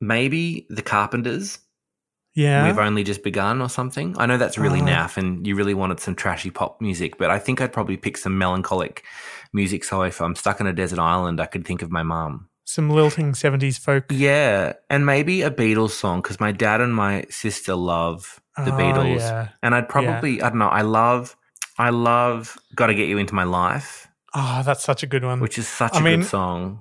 Maybe 0.00 0.66
The 0.70 0.82
Carpenters. 0.82 1.58
Yeah, 2.34 2.66
We've 2.66 2.78
only 2.78 3.04
just 3.04 3.22
begun 3.22 3.62
or 3.62 3.68
something. 3.68 4.16
I 4.18 4.26
know 4.26 4.36
that's 4.38 4.58
really 4.58 4.80
Oh. 4.80 4.84
naff 4.84 5.16
and 5.16 5.46
you 5.46 5.54
really 5.54 5.74
wanted 5.74 6.00
some 6.00 6.14
trashy 6.16 6.50
pop 6.50 6.80
music, 6.80 7.16
but 7.16 7.30
I 7.30 7.38
think 7.38 7.60
I'd 7.60 7.72
probably 7.72 7.96
pick 7.96 8.16
some 8.16 8.36
melancholic 8.38 9.04
music. 9.52 9.84
So 9.84 10.02
if 10.02 10.20
I'm 10.20 10.34
stuck 10.34 10.60
on 10.60 10.66
a 10.66 10.72
desert 10.72 10.98
island, 10.98 11.40
I 11.40 11.46
could 11.46 11.64
think 11.64 11.80
of 11.82 11.90
my 11.92 12.02
mum. 12.02 12.48
some 12.66 12.88
lilting 12.90 13.34
seventies 13.34 13.76
folk. 13.78 14.04
Yeah. 14.10 14.72
And 14.90 15.04
maybe 15.06 15.42
a 15.42 15.50
Beatles 15.50 15.90
song 15.90 16.22
because 16.22 16.40
my 16.40 16.50
dad 16.50 16.80
and 16.80 16.94
my 16.94 17.24
sister 17.30 17.74
love 17.74 18.40
the 18.56 18.72
Oh, 18.74 18.78
Beatles. 18.78 19.18
yeah. 19.20 19.48
And 19.62 19.74
I'd 19.74 19.88
probably, 19.88 20.40
I 20.42 20.48
don't 20.48 20.58
know, 20.58 20.68
I 20.68 20.80
love, 20.82 21.36
I 21.78 21.90
love 21.90 22.56
Gotta 22.74 22.94
Get 22.94 23.08
You 23.08 23.18
Into 23.18 23.34
My 23.34 23.44
Life, 23.44 24.08
Oh, 24.34 24.62
that's 24.64 24.82
such 24.82 25.02
a 25.04 25.06
good 25.06 25.22
one. 25.24 25.38
which 25.40 25.58
is 25.58 25.68
such 25.68 25.94
I 25.94 26.00
a 26.00 26.02
mean, 26.02 26.20
good 26.20 26.28
song. 26.28 26.80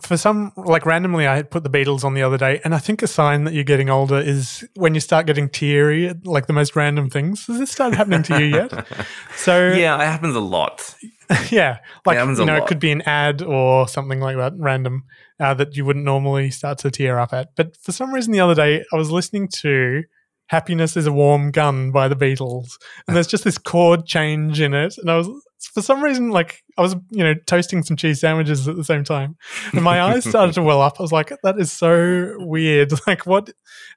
For 0.00 0.16
some 0.16 0.52
like 0.56 0.84
randomly 0.86 1.28
i 1.28 1.42
put 1.42 1.62
the 1.62 1.70
beatles 1.70 2.02
on 2.02 2.14
the 2.14 2.22
other 2.22 2.36
day 2.36 2.60
and 2.64 2.74
i 2.74 2.78
think 2.78 3.00
a 3.00 3.06
sign 3.06 3.44
that 3.44 3.54
you're 3.54 3.62
getting 3.62 3.88
older 3.88 4.18
is 4.18 4.66
when 4.74 4.92
you 4.94 5.00
start 5.00 5.26
getting 5.26 5.48
teary 5.48 6.08
at 6.08 6.26
like 6.26 6.46
the 6.46 6.52
most 6.52 6.76
random 6.76 7.10
things. 7.10 7.46
Has 7.46 7.58
this 7.58 7.70
started 7.70 7.96
happening 7.96 8.22
to 8.24 8.40
you 8.40 8.46
yet? 8.46 8.86
So 9.36 9.72
Yeah, 9.72 9.96
it 9.96 10.06
happens 10.06 10.36
a 10.36 10.40
lot. 10.40 10.94
yeah 11.50 11.78
like 12.04 12.16
It 12.16 12.18
happens 12.18 12.38
you 12.38 12.44
a 12.44 12.46
know 12.46 12.56
it 12.56 12.66
could 12.66 12.78
be 12.78 12.92
an 12.92 13.02
ad 13.02 13.40
or 13.42 13.88
something 13.88 14.20
like 14.20 14.36
that 14.36 14.52
random 14.56 15.04
uh, 15.40 15.54
that 15.54 15.74
you 15.76 15.84
wouldn't 15.84 16.04
normally 16.04 16.50
start 16.50 16.78
to 16.78 16.90
tear 16.90 17.18
up 17.18 17.32
at. 17.32 17.56
But 17.56 17.76
for 17.78 17.92
some 17.92 18.12
reason 18.12 18.32
the 18.32 18.40
other 18.40 18.54
day 18.54 18.84
i 18.92 18.96
was 18.96 19.10
listening 19.10 19.48
to 19.62 20.02
happiness 20.48 20.96
is 20.96 21.06
a 21.06 21.12
warm 21.12 21.50
gun 21.50 21.90
by 21.90 22.06
the 22.08 22.16
beatles 22.16 22.72
and 23.06 23.16
there's 23.16 23.26
just 23.26 23.44
this 23.44 23.56
chord 23.56 24.04
change 24.04 24.60
in 24.60 24.74
it 24.74 24.94
and 24.98 25.10
i 25.10 25.16
was 25.16 25.28
for 25.66 25.82
some 25.82 26.02
reason 26.02 26.30
like 26.30 26.62
i 26.78 26.82
was 26.82 26.94
you 27.10 27.22
know 27.22 27.34
toasting 27.46 27.82
some 27.82 27.96
cheese 27.96 28.20
sandwiches 28.20 28.66
at 28.68 28.76
the 28.76 28.84
same 28.84 29.04
time 29.04 29.36
and 29.72 29.82
my 29.82 30.00
eyes 30.00 30.24
started 30.28 30.54
to 30.54 30.62
well 30.62 30.80
up 30.80 30.96
i 30.98 31.02
was 31.02 31.12
like 31.12 31.32
that 31.42 31.58
is 31.58 31.72
so 31.72 32.34
weird 32.38 32.92
like 33.06 33.26
what 33.26 33.50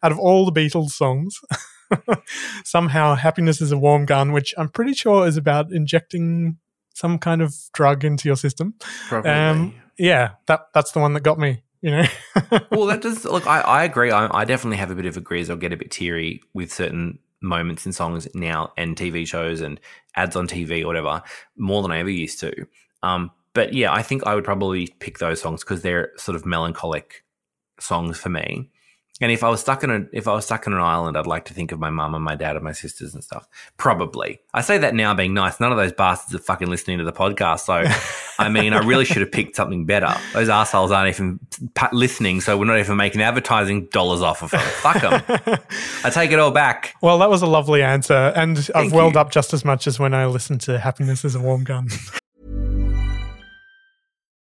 out 0.03 0.11
of 0.11 0.19
all 0.19 0.45
the 0.45 0.51
beatles 0.51 0.91
songs 0.91 1.39
somehow 2.63 3.15
happiness 3.15 3.61
is 3.61 3.71
a 3.71 3.77
warm 3.77 4.05
gun 4.05 4.31
which 4.31 4.53
i'm 4.57 4.69
pretty 4.69 4.93
sure 4.93 5.27
is 5.27 5.37
about 5.37 5.71
injecting 5.71 6.57
some 6.93 7.17
kind 7.17 7.41
of 7.41 7.55
drug 7.73 8.03
into 8.03 8.27
your 8.27 8.35
system 8.35 8.73
Probably. 9.07 9.31
um 9.31 9.73
yeah 9.97 10.31
that 10.47 10.67
that's 10.73 10.91
the 10.91 10.99
one 10.99 11.13
that 11.13 11.21
got 11.21 11.39
me 11.39 11.63
you 11.81 11.91
know 11.91 12.05
well, 12.71 12.85
that 12.85 13.01
does 13.01 13.25
look. 13.25 13.45
I, 13.47 13.61
I 13.61 13.83
agree. 13.83 14.11
I, 14.11 14.29
I 14.31 14.45
definitely 14.45 14.77
have 14.77 14.91
a 14.91 14.95
bit 14.95 15.05
of 15.05 15.17
a 15.17 15.21
grease. 15.21 15.49
I'll 15.49 15.57
get 15.57 15.73
a 15.73 15.77
bit 15.77 15.91
teary 15.91 16.41
with 16.53 16.73
certain 16.73 17.19
moments 17.41 17.85
in 17.85 17.93
songs 17.93 18.27
now 18.33 18.71
and 18.77 18.95
TV 18.95 19.27
shows 19.27 19.61
and 19.61 19.79
ads 20.15 20.35
on 20.35 20.47
TV 20.47 20.83
or 20.83 20.87
whatever 20.87 21.21
more 21.55 21.81
than 21.81 21.91
I 21.91 21.99
ever 21.99 22.09
used 22.09 22.39
to. 22.39 22.67
Um, 23.03 23.31
but 23.53 23.73
yeah, 23.73 23.93
I 23.93 24.01
think 24.01 24.25
I 24.25 24.35
would 24.35 24.43
probably 24.43 24.87
pick 24.99 25.19
those 25.19 25.41
songs 25.41 25.63
because 25.63 25.81
they're 25.81 26.11
sort 26.17 26.35
of 26.35 26.45
melancholic 26.45 27.23
songs 27.79 28.17
for 28.17 28.29
me. 28.29 28.69
And 29.19 29.31
if 29.31 29.43
I 29.43 29.49
was 29.49 29.61
stuck 29.61 29.83
in 29.83 29.89
a 29.89 30.05
if 30.13 30.27
I 30.27 30.33
was 30.33 30.45
stuck 30.45 30.67
in 30.67 30.73
an 30.73 30.79
island, 30.79 31.17
I'd 31.17 31.25
like 31.25 31.45
to 31.45 31.53
think 31.53 31.71
of 31.71 31.79
my 31.79 31.89
mum 31.89 32.13
and 32.13 32.23
my 32.23 32.35
dad 32.35 32.55
and 32.55 32.63
my 32.63 32.71
sisters 32.71 33.13
and 33.13 33.23
stuff. 33.23 33.47
Probably. 33.77 34.39
I 34.53 34.61
say 34.61 34.77
that 34.77 34.93
now 34.93 35.13
being 35.13 35.33
nice. 35.33 35.59
None 35.59 35.71
of 35.71 35.77
those 35.77 35.91
bastards 35.91 36.35
are 36.35 36.43
fucking 36.43 36.67
listening 36.67 36.99
to 36.99 37.03
the 37.03 37.13
podcast. 37.13 37.61
So, 37.61 37.83
I 38.39 38.49
mean, 38.49 38.73
I 38.73 38.79
really 38.79 39.05
should 39.05 39.21
have 39.21 39.31
picked 39.31 39.55
something 39.55 39.85
better. 39.85 40.13
Those 40.33 40.49
assholes 40.49 40.91
aren't 40.91 41.09
even 41.09 41.39
listening, 41.91 42.41
so 42.41 42.57
we're 42.57 42.65
not 42.65 42.79
even 42.79 42.97
making 42.97 43.21
advertising 43.21 43.87
dollars 43.87 44.21
off 44.21 44.43
of 44.43 44.51
them. 44.51 44.61
Fuck 44.61 45.01
them. 45.01 45.59
I 46.03 46.09
take 46.09 46.31
it 46.31 46.39
all 46.39 46.51
back. 46.51 46.95
Well, 47.01 47.17
that 47.19 47.29
was 47.29 47.41
a 47.41 47.47
lovely 47.47 47.81
answer, 47.81 48.31
and 48.35 48.69
I've 48.75 48.91
welled 48.91 49.15
you. 49.15 49.19
up 49.19 49.31
just 49.31 49.53
as 49.53 49.65
much 49.65 49.87
as 49.87 49.99
when 49.99 50.13
I 50.13 50.27
listened 50.27 50.61
to 50.61 50.77
"Happiness 50.77 51.25
Is 51.25 51.35
a 51.35 51.39
Warm 51.39 51.63
Gun." 51.63 51.89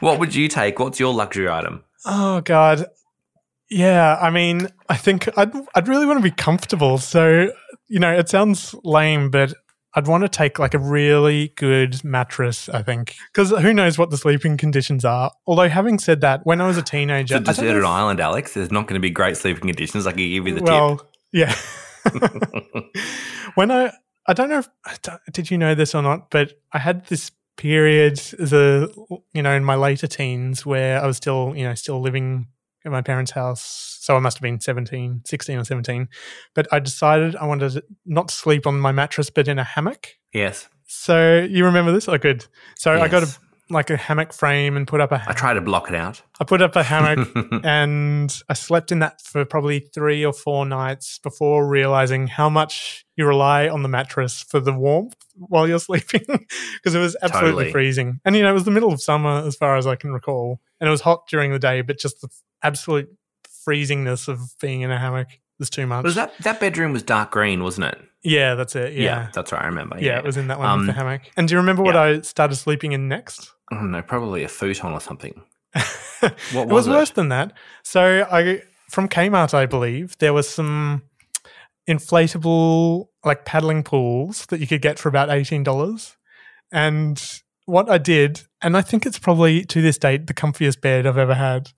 What 0.00 0.18
would 0.18 0.34
you 0.34 0.48
take? 0.48 0.78
What's 0.78 1.00
your 1.00 1.14
luxury 1.14 1.48
item? 1.48 1.84
Oh 2.04 2.40
God, 2.40 2.86
yeah. 3.70 4.16
I 4.20 4.30
mean, 4.30 4.68
I 4.88 4.96
think 4.96 5.28
I'd 5.36 5.52
I'd 5.74 5.88
really 5.88 6.06
want 6.06 6.18
to 6.18 6.22
be 6.22 6.30
comfortable. 6.30 6.98
So 6.98 7.50
you 7.88 7.98
know, 7.98 8.12
it 8.12 8.28
sounds 8.28 8.74
lame, 8.84 9.30
but 9.30 9.52
I'd 9.94 10.06
want 10.06 10.22
to 10.22 10.28
take 10.28 10.58
like 10.58 10.74
a 10.74 10.78
really 10.78 11.52
good 11.56 12.04
mattress. 12.04 12.68
I 12.68 12.82
think 12.82 13.14
because 13.32 13.50
who 13.50 13.72
knows 13.72 13.98
what 13.98 14.10
the 14.10 14.16
sleeping 14.16 14.56
conditions 14.56 15.04
are. 15.04 15.32
Although 15.46 15.68
having 15.68 15.98
said 15.98 16.20
that, 16.20 16.44
when 16.44 16.60
I 16.60 16.66
was 16.66 16.76
a 16.76 16.82
teenager, 16.82 17.36
It's 17.36 17.48
a 17.48 17.50
I 17.50 17.54
don't 17.54 17.64
know 17.64 17.72
deserted 17.72 17.86
island, 17.86 18.20
Alex. 18.20 18.54
There's 18.54 18.70
not 18.70 18.86
going 18.86 18.94
to 18.94 19.00
be 19.00 19.10
great 19.10 19.36
sleeping 19.36 19.66
conditions. 19.66 20.06
I 20.06 20.12
can 20.12 20.18
give 20.18 20.46
you 20.46 20.54
the 20.54 20.62
well, 20.62 20.98
tip. 20.98 21.06
yeah. 21.32 21.54
when 23.54 23.70
I 23.70 23.92
I 24.26 24.34
don't 24.34 24.50
know 24.50 24.58
if 24.58 24.68
did 25.32 25.50
you 25.50 25.58
know 25.58 25.74
this 25.74 25.94
or 25.94 26.02
not, 26.02 26.30
but 26.30 26.52
I 26.72 26.78
had 26.78 27.06
this 27.06 27.30
period 27.58 28.18
a 28.52 28.88
you 29.34 29.42
know 29.42 29.52
in 29.52 29.64
my 29.64 29.74
later 29.74 30.06
teens 30.06 30.64
where 30.64 31.02
I 31.02 31.06
was 31.06 31.18
still 31.18 31.52
you 31.54 31.64
know 31.64 31.74
still 31.74 32.00
living 32.00 32.46
at 32.84 32.92
my 32.92 33.02
parents' 33.02 33.32
house. 33.32 33.98
So 34.00 34.16
I 34.16 34.20
must 34.20 34.38
have 34.38 34.42
been 34.42 34.60
17, 34.60 35.22
16 35.26 35.58
or 35.58 35.64
17. 35.64 36.08
But 36.54 36.66
I 36.72 36.78
decided 36.78 37.36
I 37.36 37.44
wanted 37.44 37.72
to 37.72 37.84
not 38.06 38.30
sleep 38.30 38.66
on 38.66 38.80
my 38.80 38.92
mattress, 38.92 39.28
but 39.28 39.48
in 39.48 39.58
a 39.58 39.64
hammock. 39.64 40.16
Yes. 40.32 40.68
So 40.86 41.40
you 41.40 41.64
remember 41.66 41.92
this? 41.92 42.08
I 42.08 42.18
could. 42.18 42.46
So 42.76 42.92
I 42.92 43.08
got 43.08 43.22
a 43.24 43.26
Yes. 43.26 43.38
Like 43.70 43.90
a 43.90 43.96
hammock 43.96 44.32
frame 44.32 44.76
and 44.76 44.86
put 44.86 45.00
up 45.00 45.12
a 45.12 45.22
I 45.26 45.32
try 45.32 45.54
to 45.54 45.60
block 45.60 45.88
it 45.88 45.94
out. 45.94 46.22
I 46.40 46.44
put 46.44 46.62
up 46.62 46.76
a 46.76 46.82
hammock 46.82 47.28
and 47.64 48.34
I 48.48 48.54
slept 48.54 48.92
in 48.92 49.00
that 49.00 49.20
for 49.22 49.44
probably 49.44 49.80
three 49.80 50.24
or 50.24 50.32
four 50.32 50.64
nights 50.64 51.18
before 51.18 51.66
realizing 51.66 52.26
how 52.28 52.48
much 52.48 53.04
you 53.16 53.26
rely 53.26 53.68
on 53.68 53.82
the 53.82 53.88
mattress 53.88 54.42
for 54.42 54.60
the 54.60 54.72
warmth 54.72 55.16
while 55.34 55.68
you're 55.68 55.78
sleeping 55.90 56.24
because 56.74 56.94
it 56.94 56.98
was 56.98 57.16
absolutely 57.22 57.64
Totally. 57.64 57.72
freezing. 57.72 58.20
And 58.24 58.36
you 58.36 58.42
know, 58.42 58.50
it 58.50 58.54
was 58.54 58.64
the 58.64 58.70
middle 58.70 58.92
of 58.92 59.02
summer 59.02 59.46
as 59.46 59.56
far 59.56 59.76
as 59.76 59.86
I 59.86 59.96
can 59.96 60.12
recall. 60.12 60.60
And 60.80 60.88
it 60.88 60.90
was 60.90 61.00
hot 61.00 61.26
during 61.28 61.52
the 61.52 61.58
day, 61.58 61.82
but 61.82 61.98
just 61.98 62.20
the 62.20 62.28
absolute 62.62 63.08
freezingness 63.66 64.28
of 64.28 64.40
being 64.60 64.80
in 64.80 64.90
a 64.90 64.98
hammock 64.98 65.28
was 65.58 65.70
too 65.70 65.86
much. 65.86 66.04
Was 66.04 66.14
that 66.14 66.36
that 66.38 66.60
bedroom 66.60 66.92
was 66.92 67.02
dark 67.02 67.32
green, 67.32 67.62
wasn't 67.62 67.86
it? 67.86 68.00
Yeah, 68.22 68.54
that's 68.56 68.74
it. 68.76 68.94
Yeah. 68.94 69.28
that's 69.32 69.52
right. 69.52 69.62
I 69.62 69.66
remember. 69.66 69.98
Yeah, 70.00 70.18
it 70.18 70.24
was 70.24 70.36
in 70.36 70.48
that 70.48 70.58
one 70.58 70.68
Um, 70.68 70.78
with 70.80 70.86
the 70.88 70.92
hammock. 70.94 71.22
And 71.36 71.46
do 71.48 71.54
you 71.54 71.58
remember 71.58 71.82
what 71.82 71.94
yeah. 71.94 72.02
I 72.02 72.20
started 72.22 72.56
sleeping 72.56 72.92
in 72.92 73.08
next? 73.08 73.52
I 73.70 73.76
don't 73.76 73.90
know, 73.90 74.02
probably 74.02 74.42
a 74.44 74.48
futon 74.48 74.92
or 74.92 75.00
something. 75.00 75.40
it 75.74 75.84
What 76.22 76.32
was 76.52 76.62
it 76.68 76.68
was 76.68 76.86
it? 76.88 76.90
worse 76.90 77.10
than 77.10 77.28
that. 77.28 77.52
So 77.84 78.26
I 78.30 78.62
from 78.90 79.08
Kmart, 79.08 79.54
I 79.54 79.66
believe 79.66 80.16
there 80.18 80.32
was 80.32 80.48
some 80.48 81.02
inflatable 81.88 83.08
like 83.24 83.44
paddling 83.44 83.82
pools 83.82 84.46
that 84.46 84.60
you 84.60 84.66
could 84.66 84.82
get 84.82 84.98
for 84.98 85.08
about 85.08 85.30
eighteen 85.30 85.62
dollars. 85.62 86.16
And 86.72 87.22
what 87.66 87.88
I 87.90 87.98
did, 87.98 88.42
and 88.62 88.76
I 88.76 88.82
think 88.82 89.06
it's 89.06 89.18
probably 89.18 89.64
to 89.66 89.80
this 89.82 89.98
date 89.98 90.26
the 90.26 90.34
comfiest 90.34 90.80
bed 90.80 91.06
I've 91.06 91.18
ever 91.18 91.34
had, 91.34 91.70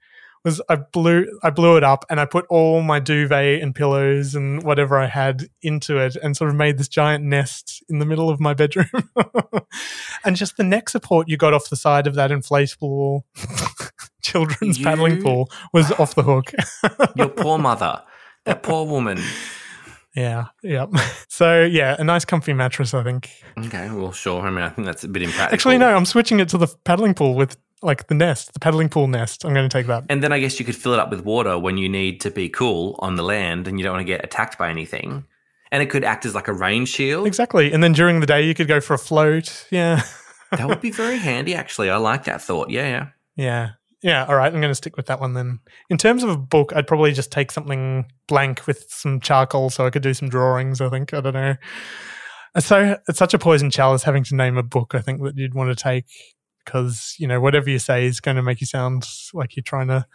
was 0.45 0.61
I 0.69 0.77
blew 0.77 1.27
I 1.43 1.51
blew 1.51 1.77
it 1.77 1.85
up 1.85 2.05
and 2.09 2.19
I 2.19 2.25
put 2.25 2.47
all 2.49 2.83
my 2.83 2.99
duvet 2.99 3.63
and 3.63 3.75
pillows 3.75 4.35
and 4.35 4.63
whatever 4.63 4.99
I 4.99 5.07
had 5.07 5.49
into 5.63 5.99
it 5.99 6.17
and 6.17 6.37
sort 6.37 6.51
of 6.51 6.57
made 6.57 6.79
this 6.79 6.89
giant 6.89 7.25
nest 7.25 7.83
in 7.89 7.99
the 7.99 8.07
middle 8.07 8.31
of 8.31 8.41
my 8.41 8.55
bedroom. 8.55 8.89
and 10.25 10.37
just 10.37 10.57
the 10.57 10.65
neck 10.65 10.89
support 10.89 11.29
you 11.29 11.37
got 11.37 11.53
off 11.53 11.69
the 11.69 11.77
side 11.77 12.07
of 12.07 12.15
that 12.15 12.31
inflatable 12.31 13.23
children's 14.23 14.79
paddling 14.79 15.23
pool 15.23 15.51
was 15.73 15.91
off 15.93 16.15
the 16.15 16.23
hook. 16.23 16.53
Your 17.17 17.29
poor 17.29 17.59
mother, 17.59 18.03
that 18.45 18.63
poor 18.63 18.87
woman. 18.87 19.21
yeah, 20.17 20.47
yeah. 20.63 20.87
So 21.29 21.63
yeah, 21.65 21.97
a 21.99 22.05
nice 22.05 22.25
comfy 22.25 22.55
mattress, 22.55 22.95
I 22.95 23.03
think. 23.03 23.31
Okay, 23.59 23.91
well, 23.91 24.13
sure. 24.13 24.43
I 24.47 24.51
mean, 24.51 24.65
I 24.65 24.71
think 24.71 24.87
that's 24.87 25.05
a 25.05 25.09
bit 25.09 25.23
impractical. 25.23 25.55
Actually, 25.55 25.79
no, 25.79 25.95
I'm 25.95 26.07
switching 26.07 26.41
it 26.41 26.49
to 26.51 26.59
the 26.59 26.69
paddling 26.85 27.13
pool 27.13 27.35
with 27.35 27.59
like 27.83 28.09
the 28.09 28.15
nest, 28.15 28.53
the 28.53 28.61
paddling 28.61 28.89
pool 28.89 29.09
nest. 29.09 29.45
I'm 29.45 29.55
going 29.55 29.69
to 29.69 29.73
take 29.73 29.87
that. 29.87 30.05
And 30.09 30.23
then 30.23 30.33
I 30.33 30.39
guess 30.39 30.59
you 30.59 30.67
could 30.67 30.77
fill 30.77 30.93
it 30.93 30.99
up 30.99 31.11
with 31.11 31.25
water 31.25 31.59
when 31.59 31.79
you 31.79 31.89
need 31.89 32.21
to 32.23 32.31
be 32.31 32.49
cool 32.49 32.97
on 32.99 33.17
the 33.17 33.23
land 33.23 33.67
and 33.67 33.79
you 33.79 33.85
don't 33.85 33.95
want 33.95 34.07
to 34.07 34.13
get 34.13 34.25
attacked 34.25 34.59
by 34.59 34.71
anything. 34.71 35.25
And 35.73 35.83
it 35.83 35.87
could 35.87 36.05
act 36.05 36.27
as 36.27 36.35
like 36.35 36.49
a 36.49 36.53
rain 36.53 36.85
shield. 36.85 37.27
Exactly. 37.27 37.73
And 37.73 37.83
then 37.83 37.93
during 37.93 38.21
the 38.21 38.27
day, 38.27 38.43
you 38.43 38.55
could 38.55 38.69
go 38.69 38.81
for 38.81 38.95
a 38.95 38.99
float. 38.99 39.67
Yeah. 39.71 40.03
That 40.51 40.67
would 40.67 40.81
be 40.81 40.91
very 40.91 41.19
handy, 41.19 41.55
actually. 41.55 41.91
I 41.91 41.97
like 41.99 42.25
that 42.25 42.43
thought. 42.43 42.71
Yeah, 42.71 42.89
yeah. 42.89 43.07
Yeah. 43.37 43.69
Yeah. 44.03 44.25
All 44.25 44.35
right. 44.35 44.53
I'm 44.53 44.61
going 44.61 44.71
to 44.71 44.75
stick 44.75 44.97
with 44.97 45.07
that 45.07 45.21
one 45.21 45.35
then. 45.35 45.61
In 45.89 45.97
terms 45.97 46.25
of 46.25 46.31
a 46.31 46.37
book, 46.37 46.73
I'd 46.75 46.89
probably 46.89 47.13
just 47.13 47.31
take 47.31 47.53
something 47.53 48.07
blank 48.27 48.67
with 48.67 48.87
some 48.89 49.21
charcoal 49.21 49.71
so 49.71 49.87
I 49.87 49.91
could 49.91 50.03
do 50.03 50.13
some 50.13 50.29
drawings. 50.29 50.81
I 50.81 50.89
think. 50.89 51.15
I 51.15 51.21
don't 51.21 51.35
know. 51.35 51.55
It's 52.57 52.67
so 52.67 52.97
it's 53.09 53.19
such 53.19 53.33
a 53.33 53.39
poison 53.39 53.71
chalice 53.71 54.03
having 54.03 54.25
to 54.25 54.35
name 54.35 54.57
a 54.57 54.65
book. 54.65 54.95
I 54.95 55.01
think 55.01 55.23
that 55.23 55.37
you'd 55.37 55.55
want 55.55 55.71
to 55.71 55.81
take. 55.81 56.07
Because 56.65 57.15
you 57.19 57.27
know 57.27 57.41
whatever 57.41 57.71
you 57.71 57.79
say 57.79 58.07
is 58.07 58.21
going 58.21 58.37
to 58.37 58.43
make 58.43 58.61
you 58.61 58.67
sound 58.67 59.07
like 59.33 59.57
you're 59.57 59.63
trying 59.63 59.89
to, 59.89 60.07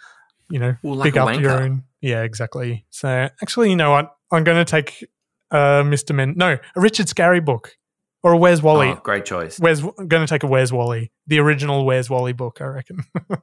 you 0.50 0.60
know, 0.60 0.75
Well, 0.84 0.96
like 0.96 1.16
up 1.16 1.40
your 1.40 1.52
own. 1.52 1.84
Yeah, 2.02 2.24
exactly. 2.24 2.86
So 2.90 3.08
actually, 3.42 3.70
you 3.70 3.75
know 3.75 3.92
what? 3.92 4.16
I'm 4.32 4.44
going 4.44 4.64
to 4.64 4.70
take 4.70 5.08
uh, 5.52 5.84
Mr. 5.84 6.14
Men. 6.16 6.34
No, 6.36 6.58
a 6.75 6.82
Richard 6.82 7.08
Scarry 7.08 7.44
book 7.44 7.75
or 8.24 8.34
a 8.34 8.38
Where's 8.38 8.62
Wally. 8.62 8.90
Oh, 8.90 8.96
great 8.96 9.25
choice. 9.25 9.60
Where's 9.60 9.82
I'm 9.82 10.08
going 10.08 10.25
to 10.25 10.28
take 10.28 10.44
a 10.44 10.48
Where's 10.48 10.74
Wally, 10.74 11.12
the 11.28 11.40
original 11.40 11.86
Where's 11.86 12.10
Wally 12.10 12.34
book. 12.34 12.60
I 12.62 12.66
reckon. 12.66 13.04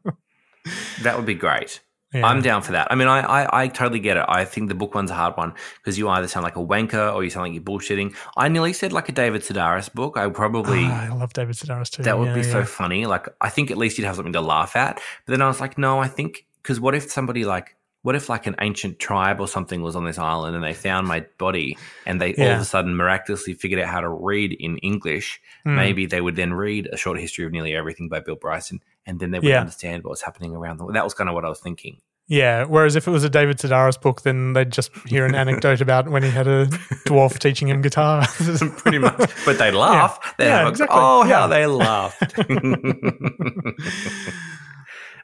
That 1.03 1.17
would 1.17 1.27
be 1.27 1.35
great. 1.35 1.81
Yeah. 2.13 2.27
I'm 2.27 2.43
down 2.43 2.63
for 2.63 2.73
that. 2.73 2.89
I 2.91 2.95
mean, 2.95 3.09
I, 3.09 3.21
I, 3.21 3.63
I 3.63 3.69
totally 3.69 4.01
get 4.01 4.17
it. 4.19 4.25
I 4.29 4.45
think 4.45 4.69
the 4.69 4.75
book 4.75 4.95
one's 4.95 5.11
a 5.11 5.15
hard 5.15 5.37
one 5.37 5.55
because 5.79 5.97
you 5.99 6.09
either 6.11 6.29
sound 6.29 6.45
like 6.45 6.57
a 6.57 6.61
wanker 6.65 7.15
or 7.15 7.25
you 7.25 7.31
sound 7.31 7.45
like 7.47 7.55
you're 7.55 7.63
bullshitting. 7.63 8.15
I 8.37 8.49
nearly 8.49 8.73
said 8.73 8.93
like 8.93 9.09
a 9.09 9.13
David 9.13 9.43
Sedaris 9.43 9.93
book. 9.93 10.17
I 10.19 10.29
probably 10.29 10.85
Ah, 10.85 11.07
I 11.07 11.09
love 11.09 11.33
David 11.33 11.57
Sedaris 11.57 11.91
too. 11.91 12.03
that 12.03 12.19
would 12.19 12.29
Yeah, 12.29 12.35
be 12.35 12.43
so 12.43 12.65
funny. 12.65 13.07
Like 13.07 13.29
I 13.41 13.49
think 13.49 13.71
at 13.71 13.79
least 13.79 13.97
you'd 13.99 14.05
have 14.05 14.17
something 14.17 14.35
to 14.35 14.41
laugh 14.43 14.77
at. 14.77 14.97
But 15.27 15.33
then 15.33 15.43
I 15.43 15.47
was 15.49 15.61
like, 15.61 15.79
no, 15.79 15.99
I 16.01 16.09
think 16.09 16.45
because 16.63 16.79
what 16.81 16.95
if 16.95 17.11
somebody 17.11 17.45
like 17.45 17.77
what 18.03 18.17
if 18.17 18.29
like 18.29 18.47
an 18.49 18.57
ancient 18.61 18.99
tribe 18.99 19.41
or 19.41 19.47
something 19.47 19.81
was 19.81 19.95
on 19.95 20.05
this 20.05 20.19
island 20.19 20.57
and 20.57 20.65
they 20.65 20.75
found 20.75 21.07
my 21.07 21.25
body 21.39 21.79
and 22.05 22.21
they 22.21 22.35
all 22.35 22.51
of 22.57 22.61
a 22.61 22.65
sudden 22.65 22.97
miraculously 22.97 23.55
figured 23.55 23.81
out 23.81 23.89
how 23.89 24.01
to 24.01 24.09
read 24.09 24.53
in 24.59 24.77
English? 24.79 25.41
Hmm. 25.63 25.77
Maybe 25.77 26.07
they 26.07 26.21
would 26.21 26.35
then 26.35 26.53
read 26.53 26.89
a 26.93 26.97
short 26.97 27.21
history 27.21 27.45
of 27.47 27.53
nearly 27.53 27.77
everything 27.77 28.09
by 28.09 28.19
Bill 28.19 28.35
Bryson 28.35 28.83
and 29.07 29.21
then 29.21 29.31
they 29.31 29.39
would 29.39 29.49
Yeah. 29.49 29.61
understand 29.61 30.05
what 30.05 30.11
was 30.11 30.23
happening 30.23 30.55
around 30.55 30.79
them. 30.79 30.93
That 30.93 31.05
was 31.05 31.15
kind 31.15 31.29
of 31.29 31.35
what 31.35 31.45
I 31.45 31.49
was 31.49 31.61
thinking. 31.61 31.99
Yeah. 32.29 32.65
Whereas 32.65 32.95
if 32.97 33.09
it 33.09 33.11
was 33.11 33.25
a 33.25 33.29
David 33.29 33.59
Sedaris 33.59 34.01
book, 34.01 34.23
then 34.23 34.53
they'd 34.53 34.71
just 34.71 34.91
hear 35.07 35.27
an 35.27 35.35
anecdote 35.35 35.81
about 35.81 36.09
when 36.09 36.23
he 36.23 36.31
had 36.31 36.47
a 36.47 36.67
dwarf 37.07 37.39
teaching 37.39 37.69
him 37.69 37.83
guitar. 37.83 38.25
Pretty 38.79 38.99
much. 38.99 39.31
But 39.45 39.59
they 39.59 39.71
laugh. 39.73 40.35
They 40.39 40.47
Yeah, 40.47 40.69
exactly. 40.69 40.97
Oh, 40.99 41.25
Yeah. 41.25 41.41
how 41.41 41.47
they 41.49 41.67
laughed. 41.67 42.39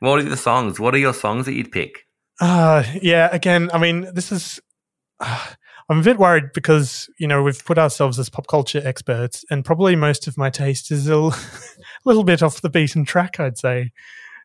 what 0.00 0.18
are 0.18 0.22
the 0.22 0.36
songs? 0.36 0.78
What 0.80 0.94
are 0.94 0.98
your 0.98 1.14
songs 1.14 1.46
that 1.46 1.54
you'd 1.54 1.72
pick? 1.72 2.04
Uh, 2.40 2.82
yeah, 3.02 3.28
again, 3.32 3.70
I 3.72 3.78
mean, 3.78 4.08
this 4.14 4.30
is. 4.32 4.60
Uh, 5.20 5.46
I'm 5.90 6.00
a 6.00 6.02
bit 6.02 6.18
worried 6.18 6.52
because, 6.52 7.08
you 7.18 7.26
know, 7.26 7.42
we've 7.42 7.64
put 7.64 7.78
ourselves 7.78 8.18
as 8.18 8.28
pop 8.28 8.46
culture 8.46 8.82
experts, 8.84 9.42
and 9.50 9.64
probably 9.64 9.96
most 9.96 10.26
of 10.28 10.36
my 10.36 10.50
taste 10.50 10.90
is 10.92 11.08
a 11.08 11.30
little 12.04 12.24
bit 12.24 12.42
off 12.42 12.60
the 12.60 12.70
beaten 12.70 13.04
track, 13.04 13.40
I'd 13.40 13.58
say. 13.58 13.92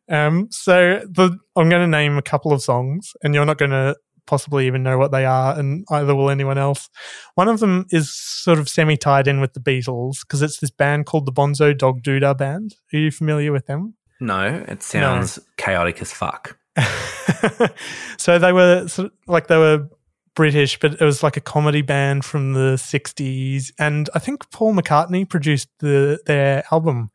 Um, 0.10 0.48
so 0.52 1.02
the, 1.10 1.38
I'm 1.56 1.70
going 1.70 1.82
to 1.82 1.88
name 1.88 2.18
a 2.18 2.22
couple 2.22 2.52
of 2.52 2.62
songs, 2.62 3.14
and 3.24 3.34
you're 3.34 3.46
not 3.46 3.58
going 3.58 3.72
to 3.72 3.96
possibly 4.26 4.68
even 4.68 4.84
know 4.84 4.98
what 4.98 5.12
they 5.12 5.26
are, 5.26 5.58
and 5.58 5.86
either 5.92 6.16
will 6.16 6.30
anyone 6.30 6.58
else. 6.58 6.90
One 7.36 7.48
of 7.48 7.60
them 7.60 7.86
is 7.90 8.14
sort 8.14 8.60
of 8.60 8.70
semi 8.70 8.98
tied 8.98 9.28
in 9.28 9.40
with 9.42 9.54
the 9.54 9.60
Beatles 9.60 10.22
because 10.22 10.42
it's 10.42 10.60
this 10.60 10.72
band 10.72 11.06
called 11.06 11.26
the 11.26 11.34
Bonzo 11.34 11.78
Dog 11.78 12.04
Doodah 12.04 12.38
Band. 12.38 12.76
Are 12.94 12.98
you 12.98 13.12
familiar 13.12 13.52
with 13.52 13.66
them? 13.66 13.96
No, 14.20 14.64
it 14.68 14.84
sounds 14.84 15.40
chaotic 15.58 16.02
as 16.02 16.12
fuck. 16.12 16.58
so 18.18 18.40
they 18.40 18.54
were 18.54 18.88
sort 18.88 19.08
of, 19.08 19.12
like 19.28 19.48
they 19.48 19.58
were 19.58 19.88
British, 20.36 20.80
but 20.80 20.94
it 20.94 21.02
was 21.02 21.22
like 21.22 21.38
a 21.38 21.42
comedy 21.42 21.82
band 21.82 22.26
from 22.26 22.54
the 22.54 22.76
'60s, 22.76 23.72
and 23.78 24.10
I 24.16 24.20
think 24.20 24.50
Paul 24.52 24.74
McCartney 24.74 25.30
produced 25.30 25.70
the 25.80 26.20
their 26.26 26.64
album. 26.72 27.12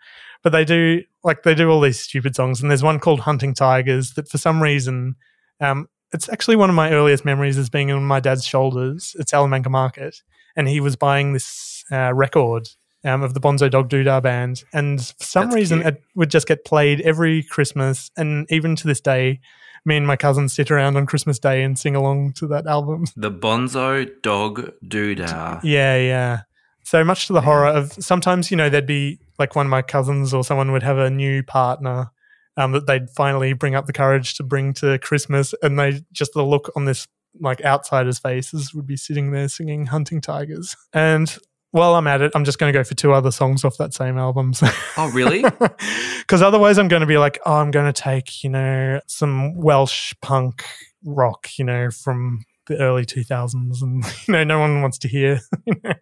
But 0.48 0.56
they 0.56 0.64
do 0.64 1.02
like 1.24 1.42
they 1.42 1.54
do 1.54 1.68
all 1.68 1.82
these 1.82 2.00
stupid 2.00 2.34
songs, 2.34 2.62
and 2.62 2.70
there's 2.70 2.82
one 2.82 3.00
called 3.00 3.20
"Hunting 3.20 3.52
Tigers" 3.52 4.14
that 4.14 4.30
for 4.30 4.38
some 4.38 4.62
reason, 4.62 5.14
um, 5.60 5.90
it's 6.10 6.26
actually 6.30 6.56
one 6.56 6.70
of 6.70 6.74
my 6.74 6.90
earliest 6.90 7.22
memories 7.22 7.58
as 7.58 7.68
being 7.68 7.90
on 7.92 8.02
my 8.02 8.18
dad's 8.18 8.46
shoulders 8.46 9.14
at 9.20 9.28
Salamanca 9.28 9.68
Market, 9.68 10.22
and 10.56 10.66
he 10.66 10.80
was 10.80 10.96
buying 10.96 11.34
this 11.34 11.84
uh, 11.92 12.14
record. 12.14 12.70
Um, 13.04 13.22
of 13.22 13.34
the 13.34 13.40
Bonzo 13.40 13.70
Dog 13.70 13.90
Doodah 13.90 14.22
band, 14.22 14.64
and 14.72 15.00
for 15.00 15.22
some 15.22 15.44
That's 15.48 15.54
reason 15.54 15.82
cute. 15.82 15.94
it 15.94 16.02
would 16.14 16.30
just 16.30 16.48
get 16.48 16.64
played 16.64 17.02
every 17.02 17.42
Christmas, 17.42 18.10
and 18.16 18.50
even 18.50 18.74
to 18.76 18.86
this 18.86 19.02
day, 19.02 19.40
me 19.84 19.98
and 19.98 20.06
my 20.06 20.16
cousins 20.16 20.54
sit 20.54 20.70
around 20.70 20.96
on 20.96 21.04
Christmas 21.04 21.38
Day 21.38 21.62
and 21.62 21.78
sing 21.78 21.94
along 21.94 22.32
to 22.38 22.46
that 22.48 22.66
album. 22.66 23.04
The 23.16 23.30
Bonzo 23.30 24.10
Dog 24.22 24.72
Doodah. 24.82 25.60
Yeah, 25.62 25.96
yeah. 25.96 26.40
So 26.84 27.04
much 27.04 27.26
to 27.26 27.34
the 27.34 27.42
horror 27.42 27.68
of 27.68 27.92
sometimes, 27.92 28.50
you 28.50 28.56
know, 28.56 28.70
there'd 28.70 28.86
be 28.86 29.20
like 29.38 29.54
one 29.57 29.66
of 29.66 29.71
my 29.71 29.83
cousins 29.83 30.35
or 30.35 30.45
someone 30.45 30.73
would 30.73 30.83
have 30.83 30.99
a 30.99 31.11
new 31.11 31.42
partner 31.42 32.11
um, 32.57 32.73
that 32.73 32.87
they'd 32.87 33.09
finally 33.11 33.52
bring 33.52 33.75
up 33.75 33.87
the 33.87 33.92
courage 33.92 34.35
to 34.35 34.42
bring 34.42 34.73
to 34.75 34.99
Christmas, 34.99 35.54
and 35.62 35.78
they 35.78 36.02
just 36.12 36.33
the 36.35 36.42
look 36.42 36.71
on 36.76 36.85
this 36.85 37.07
like 37.40 37.64
outsider's 37.64 38.18
faces 38.18 38.75
would 38.75 38.87
be 38.87 38.97
sitting 38.97 39.30
there 39.30 39.49
singing 39.49 39.87
"Hunting 39.87 40.21
Tigers." 40.21 40.76
And 40.92 41.37
while 41.71 41.95
I'm 41.95 42.07
at 42.07 42.23
it, 42.23 42.33
I'm 42.35 42.45
just 42.45 42.59
going 42.59 42.73
to 42.73 42.78
go 42.78 42.83
for 42.83 42.95
two 42.95 43.12
other 43.12 43.30
songs 43.30 43.64
off 43.64 43.76
that 43.76 43.95
same 43.95 44.18
album. 44.18 44.54
So 44.54 44.68
Oh, 44.97 45.11
really? 45.11 45.42
because 46.18 46.42
otherwise 46.42 46.78
I'm 46.78 46.88
going 46.88 47.00
to 47.00 47.07
be 47.07 47.18
like, 47.18 47.38
oh, 47.45 47.57
I'm 47.57 47.71
going 47.71 47.92
to 47.92 48.02
take, 48.02 48.42
you 48.42 48.51
know, 48.51 49.01
some 49.07 49.55
Welsh 49.55 50.14
punk 50.22 50.64
rock, 51.05 51.51
you 51.59 51.64
know, 51.64 51.90
from 51.90 52.44
the 52.68 52.78
early 52.78 53.04
2000s. 53.04 53.83
And, 53.83 54.04
you 54.28 54.33
know, 54.33 54.44
no 54.44 54.59
one 54.61 54.81
wants 54.83 54.98
to 54.98 55.09
hear 55.09 55.40
you 55.66 55.74
know, 55.83 55.92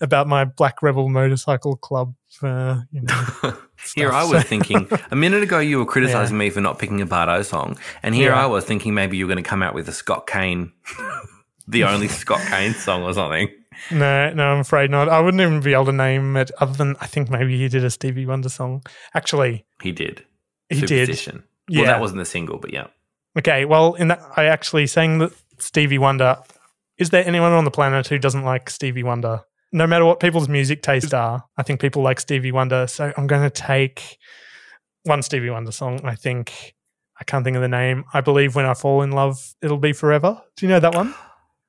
about 0.00 0.28
my 0.28 0.44
Black 0.44 0.82
Rebel 0.82 1.08
Motorcycle 1.08 1.76
Club, 1.76 2.14
uh, 2.42 2.80
you 2.92 3.02
know. 3.02 3.56
Here. 3.94 4.12
I 4.12 4.24
was 4.24 4.44
thinking 4.44 4.88
a 5.10 5.16
minute 5.16 5.42
ago 5.42 5.58
you 5.58 5.78
were 5.78 5.86
criticizing 5.86 6.36
me 6.36 6.50
for 6.50 6.60
not 6.60 6.78
picking 6.78 7.00
a 7.00 7.06
Bardot 7.06 7.46
song, 7.46 7.78
and 8.02 8.14
here 8.14 8.30
Yeah. 8.30 8.44
I 8.44 8.46
was 8.46 8.66
thinking 8.66 8.92
maybe 8.92 9.16
you 9.16 9.24
were 9.24 9.32
going 9.32 9.42
to 9.42 9.48
come 9.48 9.62
out 9.62 9.72
with 9.74 9.88
a 9.88 9.92
Scott 9.92 10.26
Kane, 10.26 10.70
the 11.66 11.84
only 11.84 12.06
Scott 12.06 12.42
Kane 12.50 12.74
song 12.74 13.04
or 13.04 13.14
something. 13.14 13.48
No, 13.90 14.34
no, 14.34 14.52
I'm 14.52 14.60
afraid 14.60 14.90
not. 14.90 15.08
I 15.08 15.18
wouldn't 15.20 15.40
even 15.40 15.60
be 15.60 15.72
able 15.72 15.86
to 15.86 15.92
name 15.92 16.36
it 16.36 16.50
other 16.60 16.74
than 16.74 16.94
I 17.00 17.06
think 17.06 17.30
maybe 17.30 17.56
he 17.56 17.68
did 17.68 17.82
a 17.82 17.88
Stevie 17.88 18.26
Wonder 18.26 18.50
song. 18.50 18.82
Actually, 19.14 19.64
He 19.82 19.92
did. 19.92 20.24
He 20.68 20.82
did. 20.82 21.08
Yeah. 21.66 21.82
Well, 21.82 21.86
that 21.86 22.00
wasn't 22.02 22.18
the 22.18 22.26
single, 22.26 22.58
but 22.58 22.72
yeah. 22.74 22.88
Okay, 23.38 23.64
well, 23.64 23.94
in 23.94 24.08
that, 24.08 24.20
I 24.36 24.44
actually 24.44 24.86
sang 24.88 25.18
that 25.20 25.32
Stevie 25.62 25.98
Wonder. 25.98 26.36
Is 26.98 27.10
there 27.10 27.26
anyone 27.26 27.52
on 27.52 27.64
the 27.64 27.70
planet 27.70 28.06
who 28.08 28.18
doesn't 28.18 28.44
like 28.44 28.68
Stevie 28.70 29.02
Wonder? 29.02 29.40
No 29.72 29.86
matter 29.86 30.04
what 30.04 30.20
people's 30.20 30.48
music 30.48 30.82
tastes 30.82 31.14
are, 31.14 31.44
I 31.56 31.62
think 31.62 31.80
people 31.80 32.02
like 32.02 32.20
Stevie 32.20 32.52
Wonder. 32.52 32.86
So 32.86 33.12
I'm 33.16 33.26
going 33.26 33.42
to 33.42 33.50
take 33.50 34.18
one 35.04 35.22
Stevie 35.22 35.50
Wonder 35.50 35.72
song. 35.72 36.00
I 36.04 36.14
think 36.16 36.74
I 37.20 37.24
can't 37.24 37.44
think 37.44 37.56
of 37.56 37.62
the 37.62 37.68
name. 37.68 38.04
I 38.12 38.20
believe 38.20 38.54
when 38.56 38.66
I 38.66 38.74
fall 38.74 39.02
in 39.02 39.12
love, 39.12 39.54
it'll 39.62 39.78
be 39.78 39.92
forever. 39.92 40.42
Do 40.56 40.66
you 40.66 40.70
know 40.70 40.80
that 40.80 40.94
one? 40.94 41.14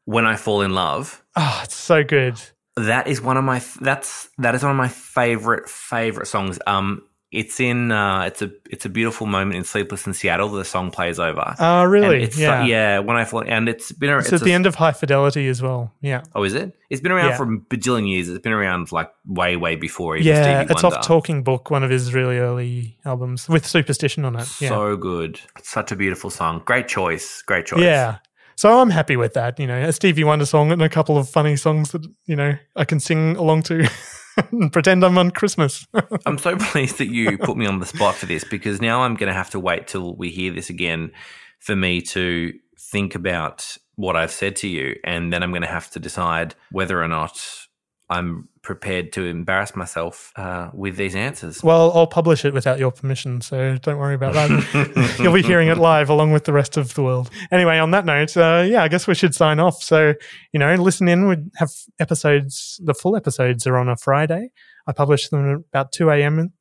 When 0.05 0.25
I 0.25 0.35
Fall 0.35 0.61
in 0.61 0.73
Love, 0.73 1.23
Oh, 1.35 1.61
it's 1.63 1.75
so 1.75 2.03
good. 2.03 2.41
that 2.75 3.07
is 3.07 3.21
one 3.21 3.37
of 3.37 3.43
my 3.43 3.61
that's 3.79 4.29
that 4.39 4.55
is 4.55 4.63
one 4.63 4.71
of 4.71 4.77
my 4.77 4.87
favorite 4.87 5.69
favorite 5.69 6.25
songs. 6.25 6.57
Um, 6.65 7.03
it's 7.31 7.61
in 7.61 7.91
uh, 7.93 8.23
it's 8.23 8.41
a 8.41 8.51
it's 8.69 8.85
a 8.85 8.89
beautiful 8.89 9.25
moment 9.25 9.55
in 9.55 9.63
Sleepless 9.63 10.05
in 10.05 10.13
Seattle. 10.13 10.49
The 10.49 10.65
song 10.65 10.91
plays 10.91 11.17
over. 11.17 11.55
Oh, 11.59 11.85
really? 11.85 12.23
It's 12.23 12.35
so- 12.35 12.41
Yeah. 12.41 12.65
yeah. 12.65 12.99
When 12.99 13.15
I 13.15 13.23
fall, 13.23 13.43
and 13.45 13.69
it's 13.69 13.91
been 13.93 14.09
around. 14.09 14.21
It's, 14.23 14.33
at 14.33 14.41
the 14.41 14.51
end 14.51 14.65
of 14.65 14.75
High 14.75 14.91
Fidelity 14.91 15.47
as 15.47 15.61
well. 15.61 15.93
Yeah. 16.01 16.23
Oh, 16.35 16.43
is 16.43 16.53
it? 16.53 16.77
It's 16.89 16.99
been 16.99 17.13
around 17.13 17.29
Yeah. 17.29 17.37
for 17.37 17.43
a 17.43 17.57
bajillion 17.57 18.09
years. 18.09 18.27
It's 18.27 18.41
been 18.43 18.51
around 18.51 18.91
like 18.91 19.09
way, 19.25 19.55
way 19.55 19.77
before 19.77 20.17
even 20.17 20.27
Yeah, 20.27 20.43
Stevie 20.59 20.73
it's 20.73 20.83
Wonder. 20.83 20.97
off 20.97 21.05
Talking 21.07 21.41
Book, 21.43 21.71
one 21.71 21.83
of 21.83 21.89
his 21.89 22.13
really 22.13 22.37
early 22.37 22.97
albums 23.05 23.47
with 23.47 23.65
Superstition 23.65 24.25
on 24.25 24.35
it. 24.35 24.49
Yeah. 24.59 24.69
So 24.69 24.97
good. 24.97 25.39
Such 25.63 25.93
a 25.93 25.95
beautiful 25.95 26.29
song. 26.29 26.61
Great 26.65 26.89
choice. 26.89 27.41
Great 27.43 27.65
choice. 27.65 27.81
Yeah. 27.81 28.17
So 28.57 28.79
I'm 28.79 28.89
happy 28.91 29.15
with 29.15 29.33
that, 29.35 29.57
you 29.59 29.65
know, 29.65 29.81
a 29.81 29.91
Stevie 29.93 30.23
Wonder 30.25 30.45
song 30.45 30.71
and 30.71 30.81
a 30.83 30.89
couple 30.89 31.17
of 31.17 31.27
funny 31.29 31.55
songs 31.55 31.91
that, 31.93 32.05
you 32.25 32.35
know, 32.35 32.53
I 32.75 32.83
can 32.85 32.99
sing 32.99 33.35
along 33.37 33.63
to 33.63 33.87
and 34.37 34.71
pretend 34.73 35.03
I'm 35.03 35.17
on 35.17 35.31
Christmas. 35.31 35.87
I'm 36.25 36.37
so 36.37 36.57
pleased 36.57 36.97
that 36.97 37.07
you 37.07 37.37
put 37.37 37.57
me 37.57 37.65
on 37.65 37.79
the 37.79 37.85
spot 37.85 38.15
for 38.15 38.25
this 38.25 38.43
because 38.43 38.81
now 38.81 39.01
I'm 39.01 39.15
going 39.15 39.29
to 39.29 39.35
have 39.35 39.49
to 39.51 39.59
wait 39.59 39.87
till 39.87 40.15
we 40.15 40.29
hear 40.29 40.51
this 40.53 40.69
again 40.69 41.11
for 41.59 41.75
me 41.75 42.01
to 42.01 42.53
think 42.79 43.15
about 43.15 43.77
what 43.95 44.15
I've 44.15 44.31
said 44.31 44.55
to 44.57 44.67
you. 44.67 44.95
And 45.03 45.31
then 45.31 45.43
I'm 45.43 45.51
going 45.51 45.61
to 45.61 45.67
have 45.67 45.89
to 45.91 45.99
decide 45.99 46.55
whether 46.71 47.01
or 47.01 47.07
not 47.07 47.67
I'm 48.11 48.49
prepared 48.61 49.13
to 49.13 49.25
embarrass 49.25 49.73
myself 49.73 50.33
uh, 50.35 50.69
with 50.73 50.97
these 50.97 51.15
answers. 51.15 51.63
well, 51.63 51.91
I'll 51.95 52.05
publish 52.05 52.43
it 52.43 52.53
without 52.53 52.77
your 52.77 52.91
permission, 52.91 53.39
so 53.39 53.77
don't 53.77 53.97
worry 53.97 54.15
about 54.15 54.33
that. 54.33 55.15
You'll 55.19 55.33
be 55.33 55.41
hearing 55.41 55.69
it 55.69 55.77
live 55.77 56.09
along 56.09 56.33
with 56.33 56.43
the 56.43 56.51
rest 56.51 56.75
of 56.75 56.93
the 56.93 57.03
world. 57.03 57.29
Anyway, 57.51 57.77
on 57.77 57.91
that 57.91 58.05
note, 58.05 58.35
uh, 58.35 58.65
yeah, 58.67 58.83
I 58.83 58.89
guess 58.89 59.07
we 59.07 59.15
should 59.15 59.33
sign 59.33 59.61
off. 59.61 59.81
So, 59.81 60.13
you 60.51 60.59
know, 60.59 60.75
listen 60.75 61.07
in. 61.07 61.29
We 61.29 61.37
have 61.55 61.71
episodes, 61.99 62.81
the 62.83 62.93
full 62.93 63.15
episodes 63.15 63.65
are 63.65 63.77
on 63.77 63.87
a 63.87 63.95
Friday. 63.95 64.51
I 64.85 64.91
publish 64.91 65.29
them 65.29 65.49
at 65.49 65.55
about 65.55 65.93
2 65.93 66.09
a.m. 66.09 66.51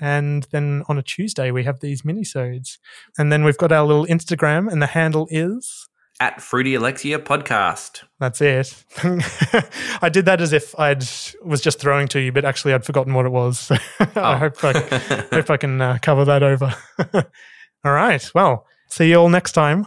And 0.00 0.46
then 0.52 0.84
on 0.88 0.96
a 0.96 1.02
Tuesday, 1.02 1.50
we 1.50 1.64
have 1.64 1.80
these 1.80 2.02
minisodes. 2.02 2.78
And 3.18 3.32
then 3.32 3.42
we've 3.42 3.58
got 3.58 3.72
our 3.72 3.84
little 3.84 4.06
Instagram, 4.06 4.70
and 4.70 4.80
the 4.80 4.86
handle 4.86 5.26
is 5.30 5.88
At 6.20 6.42
Fruity 6.42 6.74
Alexia 6.74 7.18
Podcast. 7.18 8.02
That's 8.18 8.42
it. 8.42 8.84
I 10.02 10.10
did 10.10 10.26
that 10.26 10.42
as 10.42 10.52
if 10.52 10.78
I'd 10.78 11.02
was 11.42 11.62
just 11.62 11.80
throwing 11.80 12.08
to 12.08 12.20
you, 12.20 12.30
but 12.30 12.44
actually 12.44 12.74
I'd 12.74 12.84
forgotten 12.84 13.14
what 13.14 13.24
it 13.24 13.30
was. 13.32 13.58
So 13.58 13.76
I 14.00 14.08
Oh. 14.16 14.36
hope 14.36 14.62
I 14.62 14.72
hope 15.32 15.48
I 15.50 15.56
can 15.56 15.80
uh, 15.80 15.96
cover 16.02 16.26
that 16.26 16.42
over. 16.42 16.74
all 17.14 17.92
right. 17.92 18.30
Well, 18.34 18.66
see 18.88 19.08
you 19.08 19.16
all 19.16 19.30
next 19.30 19.52
time. 19.52 19.86